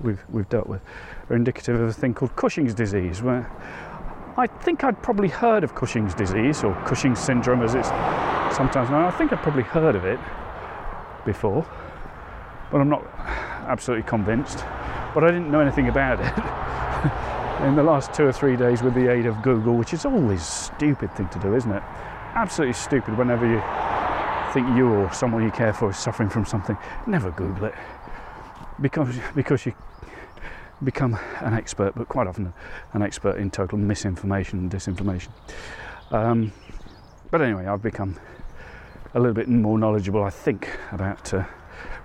we've 0.00 0.22
we've 0.30 0.48
dealt 0.48 0.66
with 0.66 0.82
are 1.30 1.36
indicative 1.36 1.80
of 1.80 1.88
a 1.88 1.92
thing 1.92 2.14
called 2.14 2.34
Cushing's 2.36 2.74
disease, 2.74 3.22
where 3.22 3.50
I 4.36 4.46
think 4.46 4.84
I'd 4.84 5.02
probably 5.02 5.28
heard 5.28 5.64
of 5.64 5.74
Cushing's 5.74 6.14
disease 6.14 6.62
or 6.62 6.74
Cushing's 6.86 7.18
syndrome, 7.18 7.62
as 7.62 7.74
it's 7.74 7.88
sometimes 8.56 8.90
known. 8.90 9.04
I 9.04 9.10
think 9.10 9.32
I'd 9.32 9.42
probably 9.42 9.64
heard 9.64 9.96
of 9.96 10.04
it 10.04 10.20
before, 11.24 11.66
but 12.70 12.80
I'm 12.80 12.88
not 12.88 13.04
absolutely 13.66 14.08
convinced. 14.08 14.64
But 15.14 15.24
I 15.24 15.28
didn't 15.28 15.50
know 15.50 15.60
anything 15.60 15.88
about 15.88 16.20
it. 16.20 17.64
In 17.66 17.74
the 17.74 17.82
last 17.82 18.14
two 18.14 18.24
or 18.24 18.32
three 18.32 18.56
days, 18.56 18.82
with 18.82 18.94
the 18.94 19.10
aid 19.10 19.26
of 19.26 19.42
Google, 19.42 19.74
which 19.74 19.92
is 19.92 20.04
always 20.04 20.40
a 20.40 20.44
stupid 20.44 21.12
thing 21.16 21.28
to 21.30 21.38
do, 21.40 21.56
isn't 21.56 21.72
it? 21.72 21.82
Absolutely 22.34 22.74
stupid 22.74 23.18
whenever 23.18 23.44
you 23.44 23.58
think 24.52 24.76
you 24.76 24.88
or 24.88 25.12
someone 25.12 25.42
you 25.42 25.50
care 25.50 25.72
for 25.72 25.90
is 25.90 25.96
suffering 25.96 26.28
from 26.28 26.44
something. 26.44 26.76
Never 27.06 27.30
Google 27.30 27.66
it 27.66 27.74
because 28.80 29.16
because 29.34 29.66
you 29.66 29.74
become 30.82 31.18
an 31.40 31.54
expert, 31.54 31.94
but 31.96 32.08
quite 32.08 32.26
often 32.26 32.52
an 32.92 33.02
expert 33.02 33.36
in 33.36 33.50
total 33.50 33.78
misinformation 33.78 34.58
and 34.60 34.70
disinformation. 34.70 35.30
Um, 36.10 36.52
but 37.30 37.42
anyway, 37.42 37.66
I've 37.66 37.82
become 37.82 38.18
a 39.14 39.18
little 39.18 39.34
bit 39.34 39.48
more 39.48 39.78
knowledgeable, 39.78 40.22
I 40.22 40.30
think, 40.30 40.68
about 40.92 41.34
uh, 41.34 41.44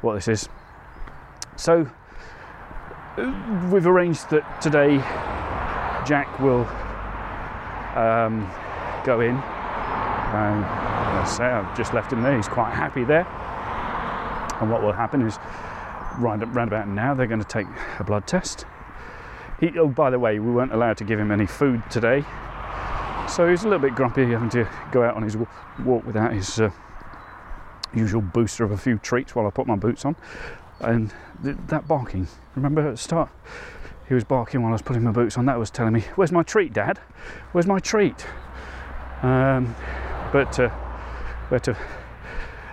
what 0.02 0.16
this 0.16 0.28
is. 0.28 0.50
So 1.56 1.88
uh, 3.18 3.70
we've 3.72 3.86
arranged 3.86 4.30
that 4.32 4.62
today 4.62 4.98
Jack 6.06 6.40
will 6.40 6.66
um, 7.96 8.50
go 9.06 9.22
in. 9.22 9.36
As 10.36 10.93
I 11.24 11.26
say, 11.26 11.46
I've 11.46 11.78
just 11.78 11.94
left 11.94 12.12
him 12.12 12.22
there. 12.22 12.36
He's 12.36 12.50
quite 12.50 12.74
happy 12.74 13.06
there. 13.06 13.26
And 14.62 14.70
what 14.70 14.84
will 14.84 14.92
happen 14.92 15.22
is, 15.22 15.38
right 16.20 16.38
round 16.54 16.70
about 16.70 16.90
now, 16.90 17.14
they're 17.14 17.28
going 17.28 17.40
to 17.40 17.48
take 17.48 17.66
a 17.98 18.04
blood 18.04 18.28
test. 18.28 18.66
He, 19.62 19.72
oh, 19.80 19.88
by 19.88 20.10
the 20.10 20.20
way, 20.20 20.40
we 20.40 20.52
weren't 20.52 20.74
allowed 20.74 20.98
to 20.98 21.06
give 21.06 21.18
him 21.18 21.32
any 21.32 21.46
food 21.46 21.82
today, 21.90 22.26
so 23.30 23.48
he's 23.50 23.64
a 23.64 23.70
little 23.70 23.80
bit 23.80 23.96
grumpy 23.96 24.26
having 24.32 24.50
to 24.50 24.68
go 24.92 25.02
out 25.02 25.16
on 25.16 25.24
his 25.24 25.38
walk 25.38 26.06
without 26.06 26.34
his 26.34 26.60
uh, 26.60 26.72
usual 27.94 28.22
booster 28.22 28.66
of 28.66 28.72
a 28.72 28.78
few 28.78 28.98
treats 28.98 29.34
while 29.34 29.48
I 29.48 29.50
put 29.50 29.66
my 29.66 29.78
boots 29.78 30.04
on. 30.04 30.18
And 30.82 31.14
th- 31.42 31.56
that 31.68 31.88
barking, 31.88 32.28
remember 32.56 32.86
at 32.86 32.92
the 32.92 32.98
start, 32.98 33.30
he 34.10 34.14
was 34.14 34.26
barking 34.26 34.62
while 34.62 34.72
I 34.72 34.74
was 34.74 34.82
putting 34.82 35.04
my 35.04 35.12
boots 35.12 35.38
on. 35.38 35.46
That 35.46 35.58
was 35.58 35.72
telling 35.72 35.94
me, 35.94 36.02
"Where's 36.16 36.34
my 36.34 36.44
treat, 36.44 36.74
Dad? 36.74 37.00
Where's 37.54 37.68
my 37.68 37.80
treat?" 37.80 38.26
Um, 39.22 39.74
but 40.34 40.60
uh, 40.60 40.70
we 41.50 41.56
had 41.56 41.64
to 41.64 41.78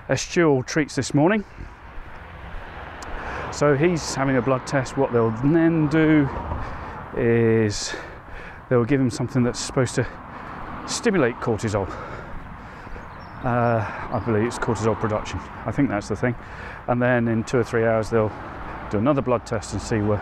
eschew 0.09 0.63
treats 0.65 0.95
this 0.95 1.15
morning. 1.15 1.45
So 3.53 3.77
he's 3.77 4.15
having 4.15 4.37
a 4.37 4.43
blood 4.43 4.67
test. 4.67 4.97
What 4.97 5.13
they'll 5.13 5.31
then 5.31 5.89
do 5.89 6.29
is 7.17 7.93
they'll 8.69 8.85
give 8.85 9.01
him 9.01 9.11
something 9.11 9.43
that's 9.43 9.59
supposed 9.59 9.95
to 9.97 10.07
stimulate 10.87 11.35
cortisol. 11.37 11.89
Uh, 13.45 13.85
I 14.13 14.23
believe 14.25 14.45
it's 14.45 14.59
cortisol 14.59 14.99
production. 14.99 15.41
I 15.65 15.73
think 15.73 15.89
that's 15.89 16.09
the 16.09 16.17
thing. 16.17 16.35
And 16.89 17.01
then 17.01 17.27
in 17.29 17.43
two 17.45 17.59
or 17.59 17.65
three 17.65 17.85
hours, 17.85 18.11
they'll 18.11 18.33
do 18.91 18.99
another 18.99 19.23
blood 19.23 19.47
test 19.47 19.73
and 19.73 19.81
see 19.81 19.99
where, 19.99 20.19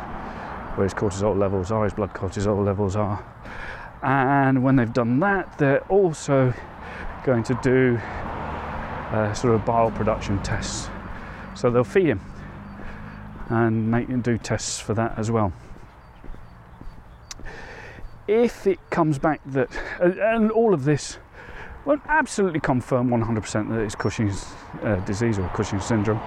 where 0.77 0.85
his 0.85 0.95
cortisol 0.95 1.37
levels 1.37 1.71
are, 1.71 1.85
his 1.85 1.95
blood 1.95 2.15
cortisol 2.15 2.65
levels 2.65 2.97
are. 2.97 3.25
And 4.03 4.63
when 4.63 4.77
they've 4.77 4.93
done 4.93 5.21
that, 5.21 5.59
they're 5.59 5.85
also 5.85 6.55
going 7.25 7.43
to 7.45 7.59
do 7.63 8.01
uh, 9.11 9.33
sort 9.33 9.55
of 9.55 9.65
bile 9.65 9.91
production 9.91 10.43
tests. 10.43 10.89
So 11.55 11.71
they'll 11.71 11.85
feed 11.85 12.07
him 12.07 12.21
and 13.49 13.91
make 13.91 14.09
and 14.09 14.23
do 14.23 14.39
tests 14.39 14.79
for 14.79 14.95
that 14.95 15.19
as 15.19 15.31
well. 15.31 15.53
If 18.27 18.67
it 18.67 18.79
comes 18.91 19.19
back 19.19 19.41
that, 19.47 19.71
and 20.01 20.51
all 20.51 20.75
of 20.75 20.85
this 20.85 21.19
won't 21.87 22.03
absolutely 22.07 22.61
confirm 22.61 23.09
100% 23.09 23.71
that 23.71 23.81
it's 23.81 23.95
Cushing's 23.95 24.47
uh, 24.83 24.97
disease 25.07 25.39
or 25.39 25.49
Cushing's 25.55 25.87
syndrome, 25.87 26.21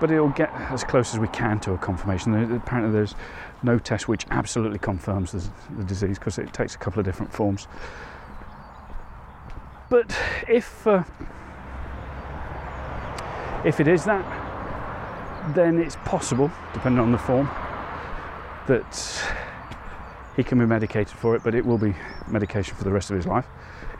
but 0.00 0.10
it'll 0.10 0.30
get 0.30 0.50
as 0.54 0.82
close 0.82 1.12
as 1.12 1.20
we 1.20 1.28
can 1.28 1.60
to 1.60 1.72
a 1.72 1.78
confirmation. 1.78 2.34
Apparently, 2.54 2.92
there's 2.92 3.14
no 3.62 3.78
test 3.78 4.08
which 4.08 4.26
absolutely 4.30 4.78
confirms 4.78 5.32
the, 5.32 5.46
the 5.76 5.84
disease 5.84 6.18
because 6.18 6.38
it 6.38 6.52
takes 6.54 6.74
a 6.74 6.78
couple 6.78 6.98
of 6.98 7.04
different 7.04 7.30
forms. 7.32 7.68
But 9.90 10.16
if 10.48 10.86
uh, 10.86 11.04
if 13.66 13.80
it 13.80 13.88
is 13.88 14.04
that, 14.04 14.24
then 15.54 15.78
it's 15.78 15.96
possible, 15.96 16.50
depending 16.72 17.00
on 17.00 17.10
the 17.10 17.18
form, 17.18 17.48
that 18.68 19.34
he 20.36 20.44
can 20.44 20.58
be 20.58 20.66
medicated 20.66 21.16
for 21.16 21.34
it, 21.34 21.42
but 21.42 21.54
it 21.54 21.66
will 21.66 21.78
be 21.78 21.94
medication 22.28 22.76
for 22.76 22.84
the 22.84 22.92
rest 22.92 23.10
of 23.10 23.16
his 23.16 23.26
life. 23.26 23.46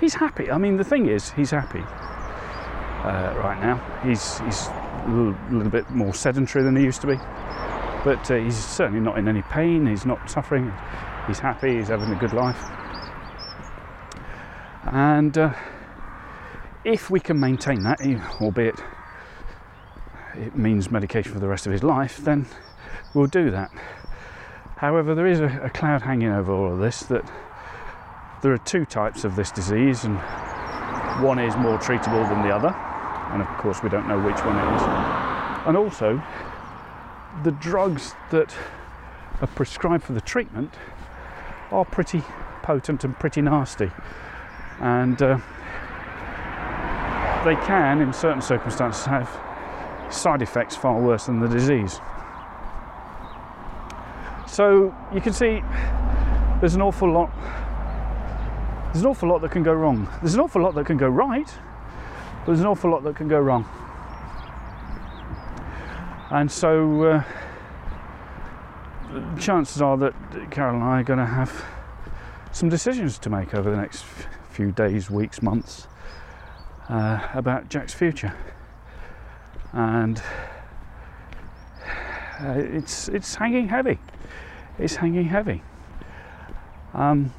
He's 0.00 0.14
happy. 0.14 0.50
I 0.50 0.58
mean, 0.58 0.76
the 0.76 0.84
thing 0.84 1.06
is, 1.06 1.32
he's 1.32 1.50
happy 1.50 1.80
uh, 1.80 3.34
right 3.38 3.58
now. 3.60 3.76
He's 4.04 4.38
he's 4.40 4.68
a 4.68 5.08
little, 5.08 5.36
little, 5.50 5.70
bit 5.70 5.90
more 5.90 6.14
sedentary 6.14 6.62
than 6.62 6.76
he 6.76 6.84
used 6.84 7.00
to 7.00 7.06
be, 7.06 7.16
but 8.04 8.30
uh, 8.30 8.36
he's 8.36 8.56
certainly 8.56 9.00
not 9.00 9.18
in 9.18 9.26
any 9.26 9.42
pain. 9.42 9.86
He's 9.86 10.06
not 10.06 10.30
suffering. 10.30 10.72
He's 11.26 11.38
happy. 11.38 11.76
He's 11.76 11.88
having 11.88 12.12
a 12.12 12.16
good 12.16 12.32
life. 12.32 12.62
And 14.92 15.36
uh, 15.36 15.54
if 16.84 17.10
we 17.10 17.18
can 17.18 17.40
maintain 17.40 17.82
that, 17.82 18.00
albeit 18.40 18.80
it 20.38 20.56
means 20.56 20.90
medication 20.90 21.32
for 21.32 21.38
the 21.38 21.48
rest 21.48 21.66
of 21.66 21.72
his 21.72 21.82
life, 21.82 22.18
then 22.18 22.46
we'll 23.14 23.26
do 23.26 23.50
that. 23.50 23.70
However, 24.76 25.14
there 25.14 25.26
is 25.26 25.40
a, 25.40 25.60
a 25.62 25.70
cloud 25.70 26.02
hanging 26.02 26.28
over 26.28 26.52
all 26.52 26.72
of 26.72 26.78
this 26.78 27.00
that 27.04 27.24
there 28.42 28.52
are 28.52 28.58
two 28.58 28.84
types 28.84 29.24
of 29.24 29.34
this 29.34 29.50
disease, 29.50 30.04
and 30.04 30.18
one 31.22 31.38
is 31.38 31.56
more 31.56 31.78
treatable 31.78 32.28
than 32.28 32.42
the 32.42 32.54
other, 32.54 32.68
and 33.32 33.40
of 33.42 33.48
course, 33.58 33.82
we 33.82 33.88
don't 33.88 34.06
know 34.06 34.20
which 34.20 34.38
one 34.44 34.56
it 34.56 34.76
is. 34.76 34.82
And 35.66 35.76
also, 35.76 36.22
the 37.42 37.52
drugs 37.52 38.14
that 38.30 38.54
are 39.40 39.46
prescribed 39.48 40.04
for 40.04 40.12
the 40.12 40.20
treatment 40.20 40.74
are 41.70 41.84
pretty 41.84 42.22
potent 42.62 43.04
and 43.04 43.18
pretty 43.18 43.40
nasty, 43.40 43.90
and 44.80 45.20
uh, 45.22 45.38
they 47.44 47.56
can, 47.66 48.00
in 48.00 48.12
certain 48.12 48.42
circumstances, 48.42 49.06
have 49.06 49.28
side 50.10 50.42
effects 50.42 50.76
far 50.76 51.00
worse 51.00 51.26
than 51.26 51.40
the 51.40 51.48
disease. 51.48 52.00
So 54.46 54.94
you 55.12 55.20
can 55.20 55.32
see 55.32 55.62
there's 56.60 56.74
an 56.74 56.82
awful 56.82 57.12
lot 57.12 57.30
there's 58.96 59.04
an 59.04 59.10
awful 59.10 59.28
lot 59.28 59.42
that 59.42 59.50
can 59.50 59.62
go 59.62 59.74
wrong. 59.74 60.08
There's 60.22 60.32
an 60.32 60.40
awful 60.40 60.62
lot 60.62 60.74
that 60.74 60.86
can 60.86 60.96
go 60.96 61.06
right, 61.06 61.46
but 62.38 62.46
there's 62.46 62.60
an 62.60 62.66
awful 62.66 62.90
lot 62.90 63.04
that 63.04 63.14
can 63.14 63.28
go 63.28 63.38
wrong. 63.38 63.68
And 66.30 66.50
so 66.50 67.02
uh, 67.02 67.22
chances 69.38 69.82
are 69.82 69.98
that 69.98 70.14
Carol 70.50 70.76
and 70.76 70.82
I 70.82 71.00
are 71.00 71.04
going 71.04 71.18
to 71.18 71.26
have 71.26 71.62
some 72.52 72.70
decisions 72.70 73.18
to 73.18 73.28
make 73.28 73.54
over 73.54 73.70
the 73.70 73.76
next 73.76 74.02
few 74.48 74.72
days, 74.72 75.10
weeks, 75.10 75.42
months 75.42 75.88
uh, 76.88 77.28
about 77.34 77.68
Jack's 77.68 77.92
future. 77.92 78.34
And 79.76 80.22
uh, 82.40 82.54
it's 82.56 83.08
it's 83.08 83.34
hanging 83.34 83.68
heavy. 83.68 83.98
It's 84.78 84.96
hanging 84.96 85.26
heavy. 85.26 85.62
Um, 86.94 87.30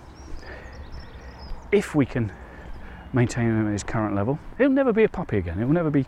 if 1.71 1.95
we 1.95 2.05
can 2.05 2.31
maintain 3.11 3.45
him 3.45 3.65
at 3.65 3.73
his 3.73 3.83
current 3.83 4.15
level, 4.15 4.37
he'll 4.59 4.69
never 4.69 4.93
be 4.93 5.03
a 5.03 5.09
puppy 5.09 5.37
again. 5.37 5.57
He'll 5.57 5.67
never 5.67 5.89
be 5.89 6.05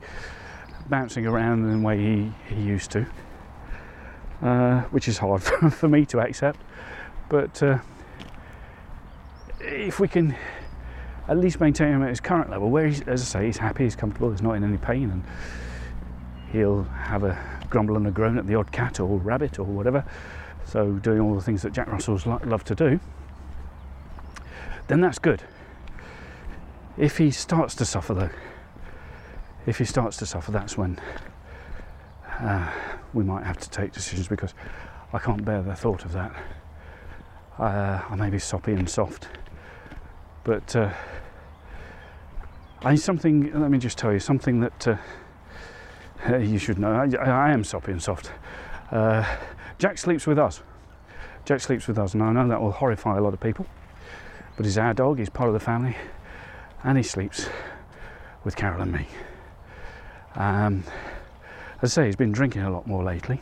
bouncing 0.87 1.25
around 1.25 1.65
in 1.65 1.81
the 1.81 1.87
way 1.87 1.97
he, 1.97 2.31
he 2.53 2.61
used 2.61 2.91
to, 2.91 3.07
uh, 4.43 4.81
which 4.91 5.07
is 5.07 5.17
hard 5.17 5.41
for, 5.41 5.69
for, 5.71 5.87
me 5.87 6.05
to 6.05 6.19
accept. 6.19 6.59
But 7.27 7.63
uh, 7.63 7.79
if 9.59 9.99
we 9.99 10.07
can 10.07 10.35
at 11.27 11.39
least 11.39 11.59
maintain 11.59 11.93
him 11.93 12.03
at 12.03 12.09
his 12.09 12.19
current 12.19 12.51
level, 12.51 12.69
where 12.69 12.85
he's, 12.85 13.01
as 13.01 13.21
I 13.23 13.25
say, 13.25 13.45
he's 13.47 13.57
happy, 13.57 13.85
he's 13.85 13.95
comfortable, 13.95 14.29
he's 14.29 14.43
not 14.43 14.53
in 14.53 14.63
any 14.63 14.77
pain, 14.77 15.09
and 15.09 15.23
he'll 16.51 16.83
have 16.83 17.23
a 17.23 17.37
grumble 17.69 17.97
and 17.97 18.07
a 18.07 18.11
groan 18.11 18.37
at 18.37 18.47
the 18.47 18.55
odd 18.55 18.71
cat 18.71 18.99
or 18.99 19.17
rabbit 19.17 19.59
or 19.59 19.65
whatever. 19.65 20.03
So, 20.65 20.93
doing 20.93 21.19
all 21.19 21.35
the 21.35 21.41
things 21.41 21.61
that 21.63 21.73
Jack 21.73 21.87
Russells 21.87 22.25
lo- 22.25 22.41
love 22.45 22.63
to 22.65 22.75
do, 22.75 22.99
then 24.87 25.01
that's 25.01 25.19
good. 25.19 25.43
If 26.97 27.17
he 27.17 27.31
starts 27.31 27.75
to 27.75 27.85
suffer, 27.85 28.13
though, 28.13 28.29
if 29.65 29.77
he 29.77 29.85
starts 29.85 30.17
to 30.17 30.25
suffer, 30.25 30.51
that's 30.51 30.77
when 30.77 30.99
uh, 32.39 32.71
we 33.13 33.23
might 33.23 33.45
have 33.45 33.57
to 33.57 33.69
take 33.69 33.91
decisions 33.91 34.27
because 34.27 34.53
I 35.13 35.19
can't 35.19 35.43
bear 35.43 35.61
the 35.61 35.75
thought 35.75 36.05
of 36.05 36.11
that. 36.13 36.35
Uh, 37.57 38.01
I 38.09 38.15
may 38.15 38.29
be 38.29 38.39
soppy 38.39 38.73
and 38.73 38.89
soft, 38.89 39.27
but 40.43 40.75
uh, 40.75 40.93
I 42.81 42.95
something. 42.95 43.51
Let 43.59 43.69
me 43.69 43.77
just 43.77 43.97
tell 43.97 44.13
you 44.13 44.19
something 44.19 44.61
that 44.61 44.99
you 46.27 46.57
should 46.57 46.79
know. 46.79 46.91
I, 46.91 47.15
I, 47.17 47.51
am 47.51 47.63
soppy 47.63 47.91
and 47.91 48.01
soft. 48.01 48.31
Uh, 48.91 49.23
Jack 49.77 49.97
sleeps 49.97 50.27
with 50.27 50.37
us. 50.37 50.61
Jack 51.45 51.61
sleeps 51.61 51.87
with 51.87 51.97
us, 51.97 52.13
and 52.13 52.21
I 52.21 52.31
know 52.31 52.47
that 52.47 52.61
will 52.61 52.71
horrify 52.71 53.17
a 53.17 53.21
lot 53.21 53.33
of 53.33 53.39
people, 53.39 53.65
but 54.57 54.65
he's 54.65 54.77
our 54.77 54.93
dog. 54.93 55.19
He's 55.19 55.29
part 55.29 55.47
of 55.47 55.53
the 55.53 55.59
family, 55.59 55.95
and 56.83 56.97
he 56.97 57.03
sleeps 57.03 57.47
with 58.43 58.55
Carol 58.55 58.81
and 58.81 58.91
me. 58.91 59.07
Um, 60.35 60.83
as 61.81 61.97
I 61.97 62.01
say, 62.01 62.05
he's 62.07 62.15
been 62.15 62.31
drinking 62.31 62.63
a 62.63 62.69
lot 62.69 62.85
more 62.85 63.03
lately, 63.03 63.41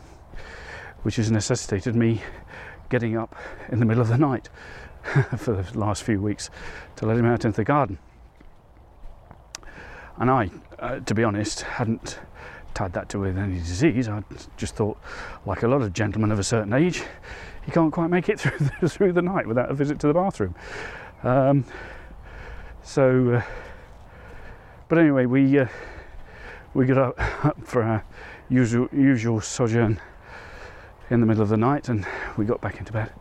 which 1.01 1.15
has 1.15 1.31
necessitated 1.31 1.95
me 1.95 2.21
getting 2.89 3.17
up 3.17 3.35
in 3.69 3.79
the 3.79 3.85
middle 3.85 4.01
of 4.01 4.07
the 4.07 4.17
night 4.17 4.49
for 5.37 5.61
the 5.61 5.77
last 5.77 6.03
few 6.03 6.21
weeks 6.21 6.49
to 6.95 7.05
let 7.05 7.17
him 7.17 7.25
out 7.25 7.45
into 7.45 7.57
the 7.57 7.63
garden. 7.63 7.97
And 10.17 10.31
I, 10.31 10.49
uh, 10.79 10.99
to 10.99 11.13
be 11.13 11.23
honest, 11.23 11.61
hadn't 11.61 12.19
tied 12.77 12.93
that 12.93 13.09
to 13.09 13.19
with 13.19 13.35
any 13.39 13.55
disease. 13.55 14.07
I 14.07 14.23
just 14.55 14.75
thought, 14.75 14.99
like 15.47 15.63
a 15.63 15.67
lot 15.67 15.81
of 15.81 15.93
gentlemen 15.93 16.31
of 16.31 16.37
a 16.37 16.43
certain 16.43 16.73
age, 16.73 17.03
he 17.65 17.71
can't 17.71 17.91
quite 17.91 18.11
make 18.11 18.29
it 18.29 18.39
through 18.39 18.69
the, 18.79 18.87
through 18.87 19.13
the 19.13 19.21
night 19.23 19.47
without 19.47 19.71
a 19.71 19.73
visit 19.73 19.99
to 20.01 20.07
the 20.07 20.13
bathroom. 20.13 20.53
Um, 21.23 21.65
so, 22.83 23.31
uh, 23.31 23.41
but 24.89 24.99
anyway, 24.99 25.25
we 25.25 25.57
uh, 25.57 25.67
we 26.75 26.85
got 26.85 26.97
up, 26.99 27.15
up 27.45 27.57
for 27.65 27.81
our 27.81 28.05
usual 28.47 28.87
usual 28.93 29.41
sojourn 29.41 29.99
in 31.09 31.19
the 31.19 31.25
middle 31.25 31.41
of 31.41 31.49
the 31.49 31.57
night, 31.57 31.89
and 31.89 32.05
we 32.37 32.45
got 32.45 32.61
back 32.61 32.77
into 32.77 32.93
bed, 32.93 33.11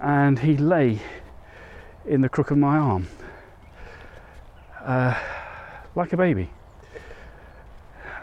and 0.00 0.38
he 0.38 0.56
lay 0.56 1.00
in 2.06 2.22
the 2.22 2.30
crook 2.30 2.50
of 2.50 2.56
my 2.56 2.78
arm, 2.78 3.08
uh, 4.80 5.20
like 5.94 6.14
a 6.14 6.16
baby. 6.16 6.48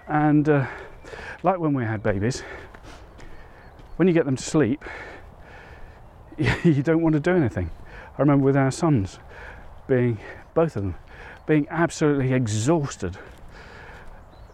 And 0.08 0.48
uh, 0.50 0.68
like 1.44 1.60
when 1.60 1.74
we 1.74 1.84
had 1.84 2.04
babies, 2.04 2.44
when 3.96 4.08
you 4.08 4.14
get 4.14 4.26
them 4.26 4.36
to 4.36 4.44
sleep, 4.44 4.84
you 6.64 6.84
don't 6.84 7.02
want 7.02 7.14
to 7.14 7.20
do 7.20 7.32
anything. 7.32 7.70
I 8.18 8.22
remember 8.22 8.46
with 8.46 8.58
our 8.58 8.72
sons 8.72 9.20
being, 9.88 10.20
both 10.54 10.76
of 10.76 10.84
them, 10.84 10.96
being 11.46 11.68
absolutely 11.70 12.34
exhausted 12.34 13.18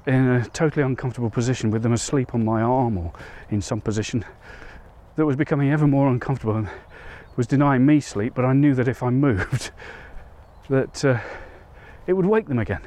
in 0.07 0.27
a 0.27 0.45
totally 0.49 0.83
uncomfortable 0.83 1.29
position 1.29 1.71
with 1.71 1.83
them 1.83 1.93
asleep 1.93 2.33
on 2.33 2.43
my 2.43 2.61
arm 2.61 2.97
or 2.97 3.13
in 3.49 3.61
some 3.61 3.81
position 3.81 4.25
that 5.15 5.25
was 5.25 5.35
becoming 5.35 5.71
ever 5.71 5.87
more 5.87 6.09
uncomfortable 6.09 6.55
and 6.55 6.69
was 7.35 7.47
denying 7.47 7.85
me 7.85 7.99
sleep. 7.99 8.33
But 8.33 8.45
I 8.45 8.53
knew 8.53 8.73
that 8.75 8.87
if 8.87 9.03
I 9.03 9.09
moved, 9.09 9.71
that 10.69 11.03
uh, 11.05 11.19
it 12.07 12.13
would 12.13 12.25
wake 12.25 12.47
them 12.47 12.59
again. 12.59 12.81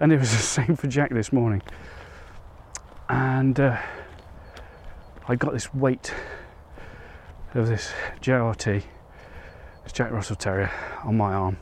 And 0.00 0.12
it 0.12 0.18
was 0.18 0.30
the 0.36 0.42
same 0.42 0.76
for 0.76 0.88
Jack 0.88 1.10
this 1.10 1.32
morning. 1.32 1.62
And 3.08 3.58
uh, 3.60 3.76
I 5.28 5.36
got 5.36 5.52
this 5.52 5.72
weight 5.74 6.12
of 7.54 7.68
this 7.68 7.92
JRT, 8.20 8.82
this 9.84 9.92
Jack 9.92 10.10
Russell 10.12 10.36
Terrier, 10.36 10.70
on 11.04 11.16
my 11.16 11.34
arm, 11.34 11.58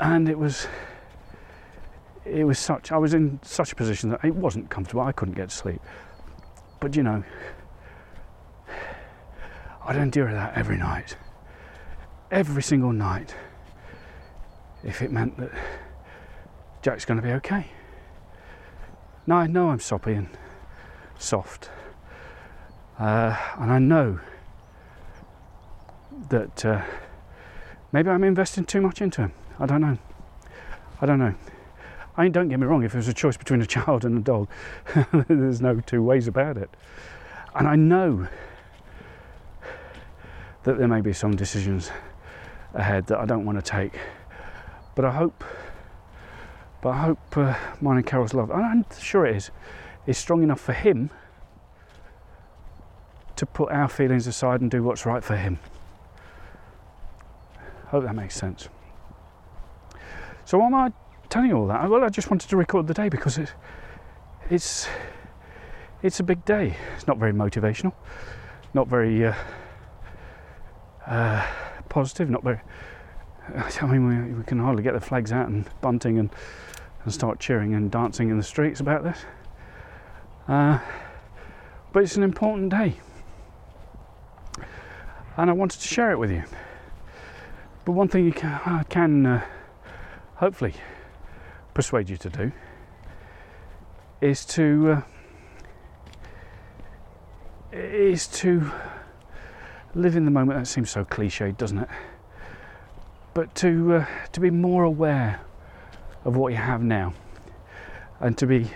and 0.00 0.28
it 0.28 0.38
was 0.38 0.66
it 2.24 2.44
was 2.44 2.58
such 2.58 2.92
I 2.92 2.96
was 2.96 3.14
in 3.14 3.40
such 3.42 3.72
a 3.72 3.74
position 3.74 4.10
that 4.10 4.24
it 4.24 4.34
wasn't 4.34 4.70
comfortable. 4.70 5.02
I 5.02 5.12
couldn't 5.12 5.34
get 5.34 5.50
to 5.50 5.56
sleep. 5.56 5.80
But 6.80 6.96
you 6.96 7.02
know, 7.02 7.24
I'd 9.84 9.96
endure 9.96 10.32
that 10.32 10.56
every 10.56 10.76
night. 10.76 11.16
Every 12.30 12.62
single 12.62 12.92
night. 12.92 13.34
If 14.82 15.00
it 15.00 15.10
meant 15.10 15.38
that 15.38 15.50
Jack's 16.84 17.06
going 17.06 17.16
to 17.16 17.26
be 17.26 17.32
okay. 17.32 17.68
Now 19.26 19.36
I 19.36 19.46
know 19.46 19.70
I'm 19.70 19.80
soppy 19.80 20.12
and 20.12 20.28
soft. 21.18 21.70
Uh, 22.98 23.34
and 23.58 23.72
I 23.72 23.78
know 23.78 24.20
that 26.28 26.62
uh, 26.62 26.82
maybe 27.90 28.10
I'm 28.10 28.22
investing 28.22 28.66
too 28.66 28.82
much 28.82 29.00
into 29.00 29.22
him. 29.22 29.32
I 29.58 29.64
don't 29.64 29.80
know. 29.80 29.96
I 31.00 31.06
don't 31.06 31.18
know. 31.18 31.34
I 32.18 32.24
mean, 32.24 32.32
don't 32.32 32.50
get 32.50 32.60
me 32.60 32.66
wrong, 32.66 32.84
if 32.84 32.92
it 32.92 32.98
was 32.98 33.08
a 33.08 33.14
choice 33.14 33.38
between 33.38 33.62
a 33.62 33.66
child 33.66 34.04
and 34.04 34.18
a 34.18 34.20
dog, 34.20 34.50
there's 35.26 35.62
no 35.62 35.80
two 35.80 36.02
ways 36.02 36.28
about 36.28 36.58
it. 36.58 36.68
And 37.54 37.66
I 37.66 37.76
know 37.76 38.28
that 40.64 40.76
there 40.76 40.88
may 40.88 41.00
be 41.00 41.14
some 41.14 41.34
decisions 41.34 41.90
ahead 42.74 43.06
that 43.06 43.18
I 43.18 43.24
don't 43.24 43.46
want 43.46 43.56
to 43.56 43.62
take. 43.62 43.98
But 44.94 45.06
I 45.06 45.12
hope, 45.12 45.42
but 46.84 46.90
I 46.90 46.98
hope 46.98 47.36
uh, 47.38 47.54
mine 47.80 47.96
and 47.96 48.06
Carol's 48.06 48.34
love, 48.34 48.50
I'm 48.50 48.84
sure 49.00 49.24
it 49.24 49.36
is, 49.36 49.50
is 50.06 50.18
strong 50.18 50.42
enough 50.42 50.60
for 50.60 50.74
him 50.74 51.08
to 53.36 53.46
put 53.46 53.72
our 53.72 53.88
feelings 53.88 54.26
aside 54.26 54.60
and 54.60 54.70
do 54.70 54.82
what's 54.82 55.06
right 55.06 55.24
for 55.24 55.34
him. 55.34 55.58
Hope 57.86 58.04
that 58.04 58.14
makes 58.14 58.36
sense. 58.36 58.68
So 60.44 60.58
why 60.58 60.66
am 60.66 60.74
I 60.74 60.92
telling 61.30 61.48
you 61.48 61.56
all 61.56 61.66
that? 61.68 61.88
Well, 61.88 62.04
I 62.04 62.10
just 62.10 62.30
wanted 62.30 62.50
to 62.50 62.56
record 62.58 62.86
the 62.86 62.92
day 62.92 63.08
because 63.08 63.38
it's 63.38 63.52
it's 64.50 64.86
it's 66.02 66.20
a 66.20 66.22
big 66.22 66.44
day. 66.44 66.76
It's 66.96 67.06
not 67.06 67.16
very 67.16 67.32
motivational, 67.32 67.94
not 68.74 68.88
very 68.88 69.24
uh, 69.24 69.34
uh, 71.06 71.46
positive, 71.88 72.28
not 72.28 72.42
very. 72.42 72.60
I 73.80 73.86
mean, 73.86 74.06
we, 74.06 74.34
we 74.34 74.44
can 74.44 74.58
hardly 74.58 74.82
get 74.82 74.92
the 74.92 75.00
flags 75.00 75.32
out 75.32 75.48
and 75.48 75.66
bunting 75.80 76.18
and, 76.18 76.28
and 77.04 77.12
start 77.12 77.38
cheering 77.38 77.74
and 77.74 77.90
dancing 77.90 78.30
in 78.30 78.36
the 78.36 78.42
streets 78.42 78.80
about 78.80 79.04
this. 79.04 79.18
Uh, 80.48 80.78
but 81.92 82.02
it's 82.02 82.16
an 82.16 82.22
important 82.22 82.70
day 82.70 82.96
and 85.36 85.50
I 85.50 85.52
wanted 85.52 85.80
to 85.80 85.88
share 85.88 86.12
it 86.12 86.18
with 86.18 86.30
you. 86.30 86.44
But 87.84 87.92
one 87.92 88.08
thing 88.08 88.32
can, 88.32 88.60
I 88.64 88.82
can 88.84 89.26
uh, 89.26 89.44
hopefully 90.36 90.74
persuade 91.74 92.08
you 92.08 92.16
to 92.18 92.30
do 92.30 92.52
is 94.20 94.44
to 94.46 94.92
uh, 94.92 95.02
is 97.72 98.28
to 98.28 98.70
live 99.94 100.16
in 100.16 100.24
the 100.24 100.30
moment. 100.30 100.58
That 100.58 100.66
seems 100.66 100.90
so 100.90 101.04
cliched, 101.04 101.56
doesn't 101.56 101.78
it? 101.78 101.88
But 103.34 103.54
to 103.56 103.94
uh, 103.94 104.06
to 104.32 104.40
be 104.40 104.50
more 104.50 104.84
aware 104.84 105.40
of 106.24 106.36
what 106.36 106.52
you 106.52 106.58
have 106.58 106.82
now, 106.82 107.12
and 108.20 108.36
to 108.38 108.46
be 108.46 108.70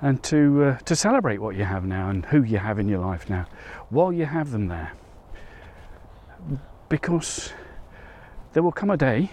and 0.00 0.22
to 0.22 0.64
uh, 0.64 0.78
to 0.78 0.94
celebrate 0.94 1.38
what 1.38 1.56
you 1.56 1.64
have 1.64 1.84
now 1.84 2.08
and 2.08 2.26
who 2.26 2.42
you 2.42 2.58
have 2.58 2.78
in 2.78 2.88
your 2.88 3.00
life 3.00 3.28
now, 3.28 3.46
while 3.90 4.12
you 4.12 4.24
have 4.24 4.50
them 4.50 4.68
there 4.68 4.92
because 6.88 7.52
there 8.52 8.62
will 8.62 8.72
come 8.72 8.90
a 8.90 8.96
day 8.96 9.30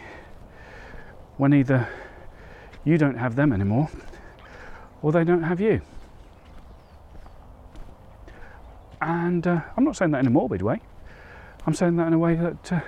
when 1.37 1.53
either 1.53 1.87
you 2.83 2.97
don't 2.97 3.17
have 3.17 3.35
them 3.35 3.53
anymore 3.53 3.89
or 5.01 5.11
they 5.11 5.23
don't 5.23 5.43
have 5.43 5.61
you. 5.61 5.81
And 9.01 9.45
uh, 9.45 9.61
I'm 9.75 9.83
not 9.83 9.95
saying 9.95 10.11
that 10.11 10.19
in 10.19 10.27
a 10.27 10.31
morbid 10.31 10.61
way, 10.61 10.81
I'm 11.65 11.73
saying 11.73 11.95
that 11.97 12.07
in 12.07 12.13
a 12.13 12.19
way 12.19 12.35
that 12.35 12.71
uh, 12.71 12.79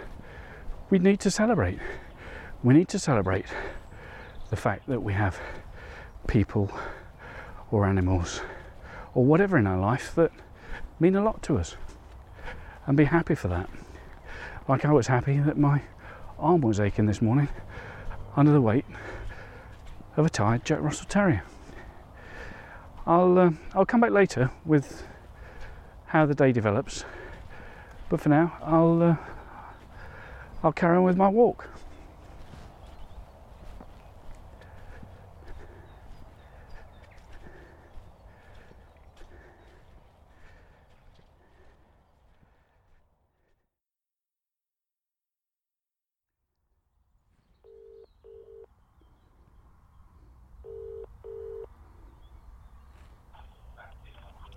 we 0.90 1.00
need 1.00 1.20
to 1.22 1.32
celebrate. 1.32 1.80
We 2.64 2.74
need 2.74 2.88
to 2.90 3.00
celebrate 3.00 3.46
the 4.50 4.56
fact 4.56 4.88
that 4.88 5.02
we 5.02 5.14
have 5.14 5.40
people 6.28 6.72
or 7.72 7.86
animals 7.86 8.42
or 9.14 9.26
whatever 9.26 9.58
in 9.58 9.68
our 9.68 9.80
life 9.80 10.14
that 10.16 10.32
mean 11.00 11.16
a 11.16 11.24
lot 11.24 11.42
to 11.44 11.58
us 11.58 11.76
and 12.86 12.98
be 12.98 13.06
happy 13.06 13.36
for 13.36 13.48
that 13.48 13.70
like 14.68 14.84
I 14.84 14.92
was 14.92 15.08
happy 15.08 15.40
that 15.40 15.58
my 15.58 15.82
arm 16.38 16.62
was 16.62 16.80
aching 16.80 17.06
this 17.06 17.22
morning 17.22 17.50
under 18.36 18.52
the 18.52 18.62
weight 18.62 18.86
of 20.18 20.26
a 20.26 20.30
tired 20.30 20.66
Jack 20.66 20.82
Russell 20.82 21.08
Terrier. 21.08 21.44
I'll 23.06 23.38
uh, 23.40 23.52
I'll 23.74 23.86
come 23.86 24.02
back 24.02 24.12
later 24.12 24.52
with 24.66 25.08
how 26.08 26.26
the 26.26 26.36
day 26.36 26.52
develops, 26.52 27.06
but 28.10 28.20
for 28.20 28.30
now 28.30 28.58
I'll 28.62 29.02
uh, 29.02 29.16
I'll 30.64 30.74
carry 30.74 30.98
on 30.98 31.04
with 31.04 31.16
my 31.16 31.30
walk. 31.30 31.70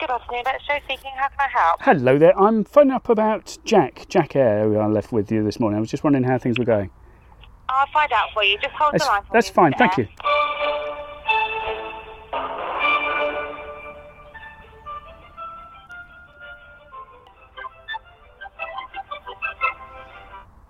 Good 0.00 0.08
afternoon, 0.32 0.60
Joe 0.66 0.78
speaking. 0.84 1.10
How 1.16 1.28
can 1.28 1.38
I 1.40 1.48
help? 1.48 1.82
Hello 1.82 2.18
there. 2.18 2.38
I'm 2.38 2.64
phoning 2.64 2.92
up 2.92 3.08
about 3.08 3.58
Jack, 3.64 4.06
Jack 4.08 4.36
Air, 4.36 4.64
who 4.64 4.78
I 4.78 4.86
left 4.86 5.12
with 5.12 5.30
you 5.30 5.42
this 5.44 5.58
morning. 5.58 5.78
I 5.78 5.80
was 5.80 5.90
just 5.90 6.04
wondering 6.04 6.24
how 6.24 6.38
things 6.38 6.58
were 6.58 6.64
going. 6.64 6.90
I'll 7.68 7.86
find 7.92 8.12
out 8.12 8.28
for 8.34 8.42
you. 8.42 8.58
Just 8.58 8.74
hold 8.74 8.94
That's, 8.94 9.04
the 9.04 9.10
line 9.10 9.22
for 9.22 9.32
that's 9.32 9.48
me. 9.48 9.54
fine, 9.54 9.72
thank 9.78 9.96
you. 9.98 10.08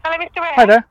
Hello, 0.04 0.16
Mr. 0.16 0.42
Ray. 0.42 0.52
Hi 0.56 0.66
there. 0.66 0.86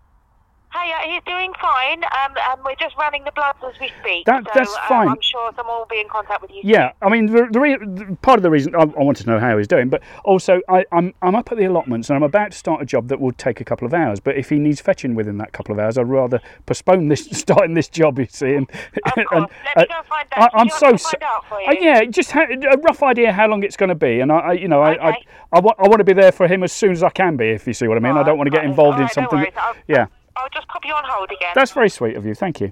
Hiya, 1.25 1.25
he's 1.25 1.34
doing 1.34 1.53
fine. 1.62 2.03
Um, 2.03 2.36
and 2.51 2.62
we're 2.63 2.75
just 2.75 2.95
running 2.97 3.23
the 3.23 3.32
bloods 3.32 3.60
as 3.67 3.79
we 3.79 3.91
speak. 4.01 4.25
That- 4.25 4.43
so, 4.45 4.51
that's 4.55 4.73
um, 4.73 4.79
fine. 4.88 5.08
I'm 5.10 5.21
sure 5.21 5.51
someone 5.55 5.77
will 5.79 5.88
be 5.89 5.99
in 5.99 6.08
contact 6.10 6.41
with 6.41 6.51
you. 6.51 6.62
Yeah, 6.63 6.91
I 7.01 7.10
mean, 7.10 7.27
the, 7.27 7.47
the, 7.51 7.60
re- 7.60 8.15
part 8.21 8.38
of 8.39 8.43
the 8.43 8.49
reason 8.49 8.75
I, 8.75 8.79
I 8.82 8.86
wanted 8.86 9.23
to 9.23 9.29
know 9.29 9.39
how 9.39 9.58
he's 9.58 9.67
doing, 9.67 9.89
but 9.89 10.01
also 10.23 10.62
I, 10.69 10.86
I'm 10.91 11.13
I'm 11.21 11.36
up 11.36 11.51
at 11.51 11.58
the 11.58 11.65
allotments 11.65 12.10
and 12.10 12.17
I'm 12.17 12.23
about 12.23 12.51
to 12.51 12.58
start 12.58 12.82
a 12.82 12.86
job 12.86 13.08
that 13.10 13.19
will 13.19 13.32
take 13.34 13.60
a 13.62 13.65
couple 13.65 13.86
of 13.86 13.93
hours. 13.93 14.19
But 14.19 14.38
if 14.38 14.49
he 14.49 14.60
needs 14.60 14.82
fetching 14.82 15.15
within 15.15 15.38
that 15.38 15.51
couple 15.53 15.73
of 15.73 15.79
hours, 15.79 15.97
I'd 15.97 16.08
rather 16.08 16.39
postpone 16.65 17.08
this 17.08 17.25
starting 17.32 17.73
this 17.73 17.88
job. 17.89 18.19
You 18.19 18.27
see, 18.29 18.53
and, 18.55 18.69
Of 18.69 19.13
course. 19.13 19.25
and, 19.32 19.41
Let 19.75 19.77
me 19.77 19.84
uh, 19.84 19.86
go 20.01 20.08
find 20.08 20.27
I, 20.34 20.41
out. 20.43 20.51
I'm 20.53 20.69
so 20.69 20.88
want 20.88 20.93
me 20.93 20.97
to 20.97 21.03
so- 21.03 21.10
find 21.10 21.23
out 21.23 21.45
for 21.49 21.62
you? 21.62 21.67
Uh, 21.67 21.75
yeah, 21.79 22.05
just 22.05 22.32
ha- 22.32 22.47
a 22.49 22.77
rough 22.77 23.03
idea 23.03 23.32
how 23.32 23.47
long 23.47 23.63
it's 23.63 23.77
going 23.77 23.89
to 23.89 23.95
be, 23.95 24.19
and 24.19 24.32
I, 24.32 24.38
I 24.39 24.51
you 24.53 24.67
know, 24.67 24.82
I, 24.82 24.93
I, 24.93 25.10
Okay. 25.10 25.25
I, 25.51 25.60
wa- 25.60 25.75
I 25.79 25.88
want 25.88 25.97
to 25.99 26.03
be 26.03 26.13
there 26.13 26.32
for 26.32 26.47
him 26.47 26.63
as 26.63 26.71
soon 26.71 26.91
as 26.91 27.03
I 27.03 27.10
can 27.10 27.36
be, 27.38 27.49
if 27.49 27.65
you 27.67 27.73
see 27.73 27.88
what 27.88 27.97
I 27.97 27.99
mean. 28.01 28.17
I 28.17 28.23
don't 28.23 28.38
want 28.38 28.47
to 28.47 28.51
get 28.51 28.60
Right, 28.60 28.69
involved 28.69 28.97
in 28.99 29.03
alright, 29.03 29.17
no 29.17 29.23
something. 29.23 29.51
that, 29.55 29.75
yeah, 29.88 30.05
I'll 30.39 30.49
just 30.54 30.67
pop 30.69 30.86
you 30.86 30.93
on 30.93 31.04
hold 31.06 31.30
again. 31.32 31.52
that's 31.54 31.71
very 31.71 31.89
sweet 31.89 32.15
of 32.15 32.25
you. 32.25 32.34
Thank 32.34 32.62
you. 32.62 32.71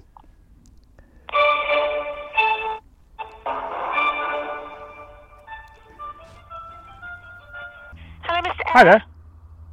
Hello, 8.22 8.40
Mr. 8.40 8.62
Hi 8.66 8.84
there. 8.84 9.02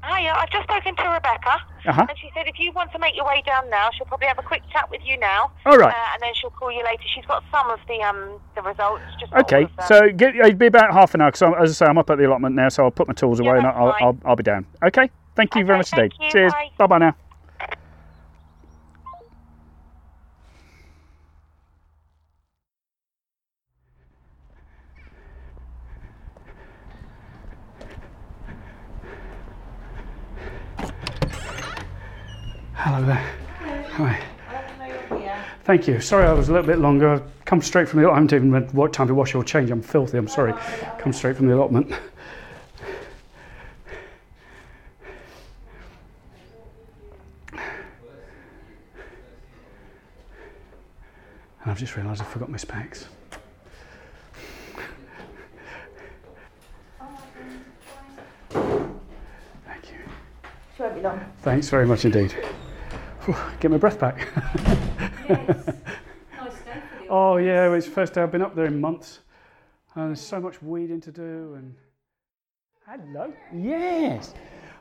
Hiya, 0.03 0.33
I've 0.35 0.49
just 0.51 0.63
spoken 0.65 0.95
to 0.97 1.03
Rebecca. 1.03 1.55
Uh-huh. 1.87 2.05
And 2.09 2.17
she 2.19 2.29
said 2.33 2.47
if 2.47 2.59
you 2.59 2.71
want 2.73 2.91
to 2.91 2.99
make 2.99 3.15
your 3.15 3.25
way 3.25 3.41
down 3.45 3.69
now, 3.69 3.89
she'll 3.95 4.05
probably 4.07 4.27
have 4.27 4.37
a 4.39 4.43
quick 4.43 4.61
chat 4.71 4.89
with 4.91 5.01
you 5.05 5.17
now. 5.17 5.51
All 5.65 5.77
right. 5.77 5.93
Uh, 5.93 6.13
and 6.13 6.21
then 6.21 6.33
she'll 6.35 6.49
call 6.51 6.71
you 6.71 6.83
later. 6.83 7.03
She's 7.13 7.25
got 7.25 7.43
some 7.51 7.69
of 7.69 7.79
the 7.87 8.01
um 8.01 8.39
the 8.55 8.61
results. 8.61 9.03
Just 9.19 9.33
Okay, 9.33 9.67
so 9.87 10.11
get, 10.11 10.35
it'll 10.35 10.53
be 10.53 10.67
about 10.67 10.93
half 10.93 11.15
an 11.15 11.21
hour 11.21 11.31
because, 11.31 11.53
as 11.59 11.81
I 11.81 11.85
say, 11.85 11.89
I'm 11.89 11.97
up 11.97 12.09
at 12.09 12.17
the 12.17 12.27
allotment 12.27 12.55
now, 12.55 12.69
so 12.69 12.83
I'll 12.83 12.91
put 12.91 13.07
my 13.07 13.13
tools 13.13 13.39
Yeah, 13.39 13.49
away 13.49 13.57
and 13.59 13.67
I'll. 13.67 13.95
I'll, 13.99 14.17
I'll 14.25 14.35
be 14.35 14.43
down. 14.43 14.65
Okay, 14.83 15.09
thank 15.35 15.55
you 15.55 15.65
very 15.65 15.79
much 15.79 15.93
indeed. 15.93 16.13
you, 16.19 16.31
Cheers. 16.31 16.53
Bye 16.77 16.87
bye 16.87 16.97
now. 16.97 17.15
Hello 32.85 33.03
there. 33.03 33.33
Hi. 33.93 34.21
Thank 35.63 35.87
you. 35.87 35.99
Sorry 35.99 36.27
I 36.27 36.33
was 36.33 36.49
a 36.49 36.51
little 36.53 36.67
bit 36.67 36.77
longer. 36.77 37.13
I've 37.13 37.45
come 37.45 37.59
straight 37.59 37.89
from 37.89 37.99
the 37.99 38.07
I 38.07 38.13
haven't 38.13 38.31
even 38.31 38.53
had 38.53 38.71
what 38.75 38.93
time 38.93 39.07
to 39.07 39.15
wash 39.15 39.33
or 39.33 39.43
change. 39.43 39.71
I'm 39.71 39.81
filthy. 39.81 40.19
I'm 40.19 40.27
sorry. 40.27 40.53
Come 40.99 41.11
straight 41.11 41.35
from 41.35 41.47
the 41.47 41.55
allotment. 41.55 41.91
And 47.51 47.61
I've 51.65 51.79
just 51.79 51.95
realised 51.95 52.21
I 52.21 52.25
forgot 52.25 52.51
my 52.51 52.57
specs. 52.57 53.07
Thank 58.51 59.89
you. 59.89 59.97
She 60.77 60.83
won't 60.83 60.93
be 60.93 61.01
long. 61.01 61.19
Thanks 61.41 61.67
very 61.69 61.87
much 61.87 62.05
indeed. 62.05 62.35
Get 63.59 63.71
my 63.71 63.77
breath 63.77 63.99
back. 63.99 64.27
oh 67.09 67.37
yeah, 67.37 67.73
it's 67.73 67.85
the 67.85 67.91
first 67.91 68.13
day 68.13 68.21
I've 68.21 68.31
been 68.31 68.41
up 68.41 68.55
there 68.55 68.65
in 68.65 68.79
months, 68.79 69.19
and 69.95 70.09
there's 70.09 70.21
so 70.21 70.39
much 70.39 70.61
weeding 70.61 71.01
to 71.01 71.11
do. 71.11 71.55
And 71.55 71.75
hello, 72.87 73.33
yes. 73.53 74.33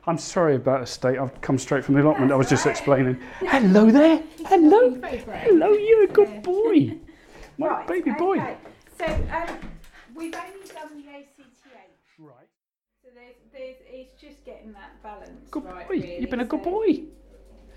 I'm 0.07 0.19
sorry 0.19 0.55
about 0.55 0.81
the 0.81 0.85
state. 0.85 1.17
I've 1.17 1.39
come 1.41 1.57
straight 1.57 1.83
from 1.83 1.95
the 1.95 2.03
allotment. 2.03 2.31
I 2.31 2.35
was 2.35 2.47
just 2.47 2.67
explaining. 2.67 3.19
Hello 3.39 3.89
there. 3.89 4.21
Hello. 4.45 4.93
Hello, 5.01 5.69
you're 5.71 6.03
a 6.03 6.07
good 6.07 6.43
boy. 6.43 6.99
My 7.57 7.67
Right, 7.67 7.87
baby 7.87 8.11
boy. 8.11 8.37
Okay. 8.37 8.57
So 8.99 9.05
um, 9.05 9.57
we've 10.13 10.35
only 10.35 10.67
done 10.67 11.01
the 11.01 11.09
ACTH. 11.09 12.19
Right. 12.19 12.35
So 13.01 13.09
there's, 13.15 13.35
there's, 13.51 13.77
it's 13.87 14.21
just 14.21 14.45
getting 14.45 14.73
that 14.73 15.01
balance 15.01 15.49
Good 15.49 15.63
right. 15.63 15.87
boy. 15.87 15.95
Really. 15.95 16.19
You've 16.19 16.29
been 16.29 16.41
a 16.41 16.45
good 16.45 16.63
So 16.63 16.69
boy. 16.69 17.03